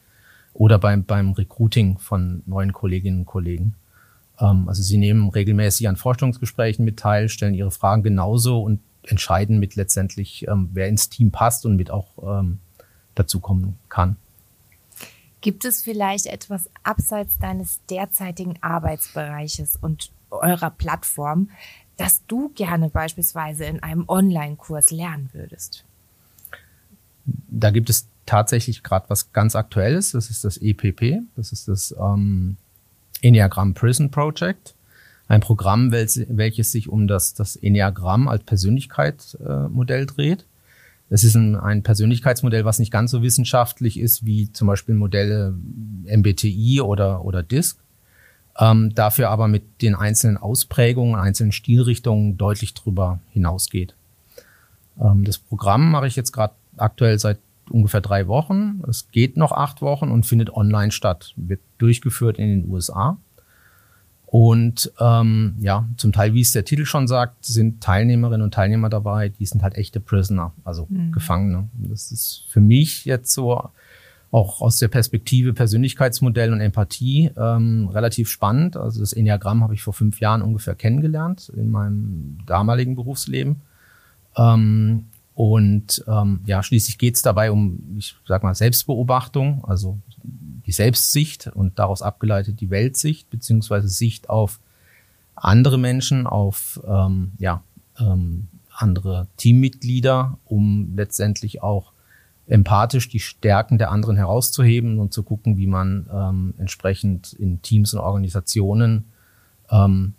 oder 0.52 0.78
beim, 0.78 1.04
beim 1.04 1.32
Recruiting 1.32 1.98
von 1.98 2.44
neuen 2.46 2.72
Kolleginnen 2.72 3.20
und 3.20 3.26
Kollegen. 3.26 3.74
Ähm, 4.40 4.68
also 4.68 4.82
sie 4.82 4.98
nehmen 4.98 5.28
regelmäßig 5.28 5.88
an 5.88 5.96
Forschungsgesprächen 5.96 6.84
mit 6.84 6.98
teil, 6.98 7.28
stellen 7.28 7.54
ihre 7.54 7.70
Fragen 7.70 8.02
genauso 8.02 8.62
und 8.62 8.80
entscheiden 9.02 9.58
mit 9.58 9.74
letztendlich, 9.74 10.46
ähm, 10.48 10.70
wer 10.72 10.88
ins 10.88 11.08
Team 11.08 11.30
passt 11.30 11.64
und 11.66 11.76
mit 11.76 11.90
auch 11.90 12.40
ähm, 12.40 12.58
dazukommen 13.14 13.78
kann. 13.88 14.16
Gibt 15.40 15.64
es 15.64 15.82
vielleicht 15.82 16.26
etwas 16.26 16.68
abseits 16.82 17.38
deines 17.38 17.80
derzeitigen 17.88 18.56
Arbeitsbereiches 18.60 19.76
und 19.76 20.10
eurer 20.30 20.70
Plattform, 20.70 21.50
das 21.96 22.22
du 22.26 22.50
gerne 22.50 22.90
beispielsweise 22.90 23.64
in 23.64 23.82
einem 23.82 24.04
Online-Kurs 24.08 24.90
lernen 24.90 25.30
würdest? 25.32 25.84
Da 27.24 27.70
gibt 27.70 27.88
es 27.88 28.08
tatsächlich 28.26 28.82
gerade 28.82 29.08
was 29.10 29.32
ganz 29.32 29.54
Aktuelles. 29.54 30.12
Das 30.12 30.30
ist 30.30 30.44
das 30.44 30.58
EPP. 30.58 31.22
Das 31.36 31.52
ist 31.52 31.68
das 31.68 31.94
ähm, 31.98 32.56
Enneagram 33.22 33.74
Prison 33.74 34.10
Project. 34.10 34.74
Ein 35.28 35.40
Programm, 35.40 35.92
welches 35.92 36.72
sich 36.72 36.88
um 36.88 37.06
das, 37.06 37.34
das 37.34 37.56
Enneagramm 37.56 38.28
als 38.28 38.44
Persönlichkeitsmodell 38.44 40.06
dreht. 40.06 40.46
Das 41.10 41.24
ist 41.24 41.34
ein, 41.34 41.56
ein 41.56 41.82
Persönlichkeitsmodell, 41.82 42.64
was 42.64 42.78
nicht 42.78 42.90
ganz 42.90 43.10
so 43.10 43.22
wissenschaftlich 43.22 43.98
ist 43.98 44.24
wie 44.24 44.52
zum 44.52 44.68
Beispiel 44.68 44.94
Modelle 44.94 45.54
MBTI 46.04 46.80
oder, 46.80 47.24
oder 47.24 47.42
DISC. 47.42 47.78
Ähm, 48.58 48.94
dafür 48.94 49.30
aber 49.30 49.48
mit 49.48 49.82
den 49.82 49.94
einzelnen 49.94 50.36
Ausprägungen, 50.36 51.14
einzelnen 51.14 51.52
Stilrichtungen 51.52 52.36
deutlich 52.36 52.74
drüber 52.74 53.20
hinausgeht. 53.30 53.94
Ähm, 55.00 55.24
das 55.24 55.38
Programm 55.38 55.90
mache 55.90 56.08
ich 56.08 56.16
jetzt 56.16 56.32
gerade 56.32 56.54
aktuell 56.76 57.18
seit 57.18 57.38
ungefähr 57.70 58.00
drei 58.00 58.26
Wochen. 58.26 58.82
Es 58.88 59.10
geht 59.10 59.36
noch 59.36 59.52
acht 59.52 59.82
Wochen 59.82 60.10
und 60.10 60.26
findet 60.26 60.50
online 60.50 60.90
statt. 60.90 61.32
Wird 61.36 61.60
durchgeführt 61.78 62.38
in 62.38 62.48
den 62.48 62.70
USA. 62.70 63.18
Und 64.30 64.92
ähm, 65.00 65.54
ja, 65.58 65.88
zum 65.96 66.12
Teil, 66.12 66.34
wie 66.34 66.42
es 66.42 66.52
der 66.52 66.64
Titel 66.64 66.84
schon 66.84 67.08
sagt, 67.08 67.46
sind 67.46 67.82
Teilnehmerinnen 67.82 68.42
und 68.42 68.52
Teilnehmer 68.52 68.90
dabei, 68.90 69.30
die 69.30 69.46
sind 69.46 69.62
halt 69.62 69.74
echte 69.76 70.00
Prisoner, 70.00 70.52
also 70.64 70.86
mhm. 70.90 71.12
Gefangene. 71.12 71.70
Das 71.78 72.12
ist 72.12 72.44
für 72.50 72.60
mich 72.60 73.06
jetzt 73.06 73.32
so 73.32 73.70
auch 74.30 74.60
aus 74.60 74.76
der 74.76 74.88
Perspektive 74.88 75.54
Persönlichkeitsmodell 75.54 76.52
und 76.52 76.60
Empathie 76.60 77.30
ähm, 77.38 77.88
relativ 77.88 78.28
spannend. 78.28 78.76
Also 78.76 79.00
das 79.00 79.14
Enneagramm 79.14 79.62
habe 79.62 79.72
ich 79.72 79.82
vor 79.82 79.94
fünf 79.94 80.20
Jahren 80.20 80.42
ungefähr 80.42 80.74
kennengelernt 80.74 81.50
in 81.56 81.70
meinem 81.70 82.38
damaligen 82.44 82.94
Berufsleben. 82.94 83.62
Ähm, 84.36 85.06
und 85.38 86.04
ähm, 86.08 86.40
ja, 86.46 86.64
schließlich 86.64 86.98
geht 86.98 87.14
es 87.14 87.22
dabei 87.22 87.52
um, 87.52 87.94
ich 87.96 88.16
sag 88.26 88.42
mal, 88.42 88.56
Selbstbeobachtung, 88.56 89.64
also 89.64 89.96
die 90.24 90.72
Selbstsicht 90.72 91.46
und 91.46 91.78
daraus 91.78 92.02
abgeleitet 92.02 92.60
die 92.60 92.70
Weltsicht, 92.70 93.30
beziehungsweise 93.30 93.86
Sicht 93.86 94.28
auf 94.30 94.58
andere 95.36 95.78
Menschen, 95.78 96.26
auf 96.26 96.80
ähm, 96.84 97.34
ja, 97.38 97.62
ähm, 98.00 98.48
andere 98.74 99.28
Teammitglieder, 99.36 100.40
um 100.44 100.96
letztendlich 100.96 101.62
auch 101.62 101.92
empathisch 102.48 103.08
die 103.08 103.20
Stärken 103.20 103.78
der 103.78 103.92
anderen 103.92 104.16
herauszuheben 104.16 104.98
und 104.98 105.14
zu 105.14 105.22
gucken, 105.22 105.56
wie 105.56 105.68
man 105.68 106.10
ähm, 106.12 106.54
entsprechend 106.58 107.32
in 107.34 107.62
Teams 107.62 107.94
und 107.94 108.00
Organisationen 108.00 109.04
ähm, 109.70 110.14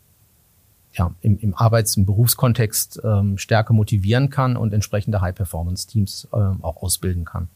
ja, 0.93 1.13
im, 1.21 1.37
im 1.39 1.55
Arbeits-, 1.55 1.97
im 1.97 2.05
Berufskontext 2.05 3.01
ähm, 3.03 3.37
stärker 3.37 3.73
motivieren 3.73 4.29
kann 4.29 4.57
und 4.57 4.73
entsprechende 4.73 5.21
High-Performance-Teams 5.21 6.29
ähm, 6.33 6.63
auch 6.63 6.81
ausbilden 6.81 7.25
kann. 7.25 7.47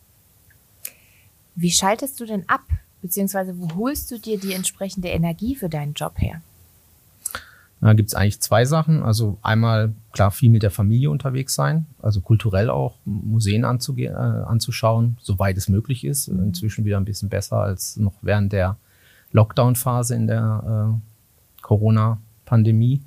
Wie 1.56 1.72
schaltest 1.72 2.20
du 2.20 2.26
denn 2.26 2.48
ab, 2.48 2.64
beziehungsweise 3.02 3.58
wo 3.58 3.76
holst 3.76 4.10
du 4.12 4.20
dir 4.20 4.40
die 4.40 4.54
entsprechende 4.54 5.10
Energie 5.10 5.56
für 5.56 5.70
deinen 5.70 5.94
Job 5.94 6.14
her? 6.18 6.42
Da 7.84 7.92
gibt 7.94 8.10
es 8.10 8.16
eigentlich 8.16 8.40
zwei 8.40 8.64
Sachen. 8.64 9.04
Also 9.04 9.38
einmal 9.42 9.94
klar 10.14 10.32
viel 10.32 10.50
mit 10.50 10.64
der 10.64 10.72
Familie 10.72 11.10
unterwegs 11.10 11.54
sein, 11.54 11.86
also 12.02 12.22
kulturell 12.22 12.70
auch 12.70 12.96
Museen 13.04 13.66
anzuge 13.66 14.06
äh, 14.06 14.14
anzuschauen, 14.14 15.18
soweit 15.22 15.58
es 15.58 15.68
möglich 15.68 16.06
ist. 16.06 16.30
Mhm. 16.30 16.46
Inzwischen 16.46 16.86
wieder 16.86 16.98
ein 16.98 17.06
bisschen 17.06 17.28
besser 17.28 17.58
als 17.58 17.98
noch 17.98 18.14
während 18.22 18.54
der 18.54 18.78
Lockdown-Phase 19.34 20.16
in 20.16 20.28
der 20.28 20.94
äh, 20.96 21.62
Corona-Pandemie. 21.62 23.02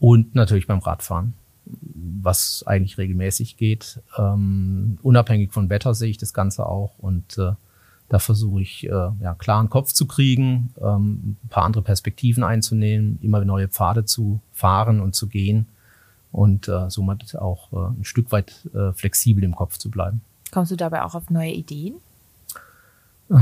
Und 0.00 0.34
natürlich 0.34 0.66
beim 0.66 0.80
Radfahren, 0.80 1.34
was 1.64 2.64
eigentlich 2.66 2.98
regelmäßig 2.98 3.56
geht. 3.56 4.00
Ähm, 4.18 4.98
unabhängig 5.02 5.52
von 5.52 5.70
Wetter 5.70 5.94
sehe 5.94 6.10
ich 6.10 6.18
das 6.18 6.34
Ganze 6.34 6.66
auch. 6.66 6.98
Und 6.98 7.38
äh, 7.38 7.52
Da 8.08 8.18
versuche 8.18 8.60
ich, 8.60 8.86
äh, 8.86 8.88
ja, 8.90 9.34
klaren 9.38 9.68
Kopf 9.70 9.92
zu 9.92 10.04
kriegen, 10.06 10.74
ähm, 10.82 11.36
ein 11.44 11.48
paar 11.48 11.64
andere 11.64 11.82
Perspektiven 11.82 12.42
einzunehmen, 12.42 13.20
immer 13.22 13.44
neue 13.44 13.68
Pfade 13.68 14.04
zu 14.04 14.40
fahren 14.52 15.00
und 15.00 15.14
zu 15.14 15.28
gehen 15.28 15.66
und 16.32 16.66
äh, 16.66 16.90
somit 16.90 17.36
auch 17.36 17.72
äh, 17.72 18.00
ein 18.00 18.04
Stück 18.04 18.32
weit 18.32 18.68
äh, 18.74 18.92
flexibel 18.94 19.44
im 19.44 19.54
Kopf 19.54 19.78
zu 19.78 19.90
bleiben. 19.90 20.22
Kommst 20.50 20.72
du 20.72 20.76
dabei 20.76 21.04
auch 21.04 21.14
auf 21.14 21.30
neue 21.30 21.52
Ideen? 21.52 21.94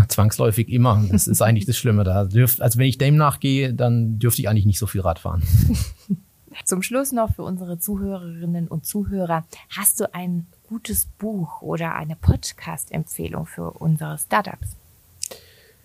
Zwangsläufig 0.08 0.68
immer. 0.68 1.02
Das 1.10 1.26
ist 1.26 1.40
eigentlich 1.40 1.64
das 1.64 1.78
Schlimme. 1.78 2.04
Da 2.04 2.26
dürft, 2.26 2.60
also 2.60 2.78
wenn 2.78 2.88
ich 2.88 2.98
dem 2.98 3.16
nachgehe, 3.16 3.72
dann 3.72 4.18
dürfte 4.18 4.42
ich 4.42 4.50
eigentlich 4.50 4.66
nicht 4.66 4.78
so 4.78 4.86
viel 4.86 5.00
Rad 5.00 5.18
fahren. 5.18 5.42
Zum 6.64 6.82
Schluss 6.82 7.12
noch 7.12 7.34
für 7.34 7.42
unsere 7.42 7.78
Zuhörerinnen 7.78 8.68
und 8.68 8.84
Zuhörer. 8.86 9.44
Hast 9.70 10.00
du 10.00 10.12
ein 10.14 10.46
gutes 10.68 11.06
Buch 11.18 11.62
oder 11.62 11.94
eine 11.94 12.16
Podcast-Empfehlung 12.16 13.46
für 13.46 13.70
unsere 13.70 14.18
Startups? 14.18 14.76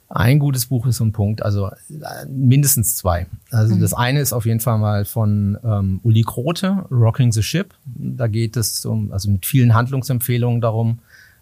Ein 0.09 0.37
gutes 0.37 0.67
Buch 0.67 0.85
ist 0.85 0.97
so 0.97 1.05
ein 1.05 1.11
Punkt, 1.11 1.41
also 1.41 1.69
äh, 1.69 2.25
mindestens 2.29 2.95
zwei. 2.97 3.25
Also 3.49 3.73
mhm. 3.73 3.81
das 3.81 3.93
eine 3.93 4.19
ist 4.19 4.31
auf 4.31 4.45
jeden 4.45 4.59
Fall 4.59 4.77
mal 4.77 5.05
von 5.05 5.57
ähm, 5.63 6.01
Uli 6.03 6.21
Krote, 6.21 6.85
Rocking 6.91 7.31
the 7.31 7.41
Ship. 7.41 7.73
Da 7.85 8.27
geht 8.27 8.55
es 8.55 8.85
um, 8.85 9.11
also 9.11 9.31
mit 9.31 9.45
vielen 9.45 9.73
Handlungsempfehlungen 9.73 10.61
darum, 10.61 10.99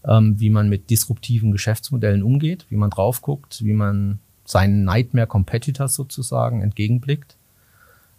ähm, 0.07 0.39
wie 0.39 0.49
man 0.49 0.69
mit 0.69 0.89
disruptiven 0.89 1.51
Geschäftsmodellen 1.51 2.23
umgeht, 2.23 2.65
wie 2.69 2.77
man 2.77 2.89
drauf 2.89 3.21
guckt, 3.21 3.61
wie 3.63 3.73
man 3.73 4.19
seinen 4.45 4.85
Nightmare 4.85 5.27
Competitors 5.27 5.93
sozusagen 5.93 6.61
entgegenblickt. 6.61 7.35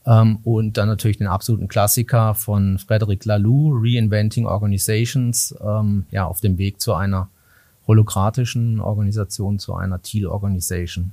Ähm, 0.07 0.38
und 0.45 0.77
dann 0.77 0.88
natürlich 0.88 1.19
den 1.19 1.27
absoluten 1.27 1.69
Klassiker 1.69 2.35
von 2.35 2.79
Frederic 2.79 3.25
Laloux, 3.25 3.73
Reinventing 3.75 4.47
Organizations, 4.47 5.55
ähm, 5.65 6.07
ja, 6.11 6.27
auf 6.27 6.41
dem 6.41 6.59
Weg 6.59 6.81
zu 6.81 6.95
einer 6.95 7.29
holokratischen 7.87 8.81
Organisation, 8.81 9.59
zu 9.59 9.75
einer 9.75 10.03
Teal 10.03 10.27
Organization. 10.27 11.12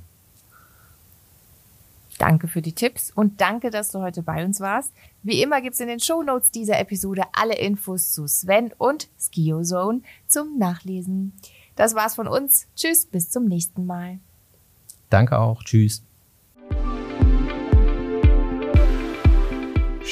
Danke 2.18 2.48
für 2.48 2.60
die 2.60 2.74
Tipps 2.74 3.10
und 3.10 3.40
danke, 3.40 3.70
dass 3.70 3.88
du 3.92 4.00
heute 4.00 4.22
bei 4.22 4.44
uns 4.44 4.60
warst. 4.60 4.92
Wie 5.22 5.42
immer 5.42 5.62
gibt's 5.62 5.80
in 5.80 5.88
den 5.88 6.00
Show 6.00 6.22
Notes 6.22 6.50
dieser 6.50 6.78
Episode 6.78 7.22
alle 7.32 7.56
Infos 7.56 8.12
zu 8.12 8.26
Sven 8.26 8.72
und 8.76 9.08
SkioZone 9.18 10.02
zum 10.26 10.58
Nachlesen. 10.58 11.32
Das 11.76 11.94
war's 11.94 12.16
von 12.16 12.28
uns. 12.28 12.66
Tschüss, 12.76 13.06
bis 13.06 13.30
zum 13.30 13.46
nächsten 13.46 13.86
Mal. 13.86 14.18
Danke 15.08 15.38
auch. 15.38 15.64
Tschüss. 15.64 16.02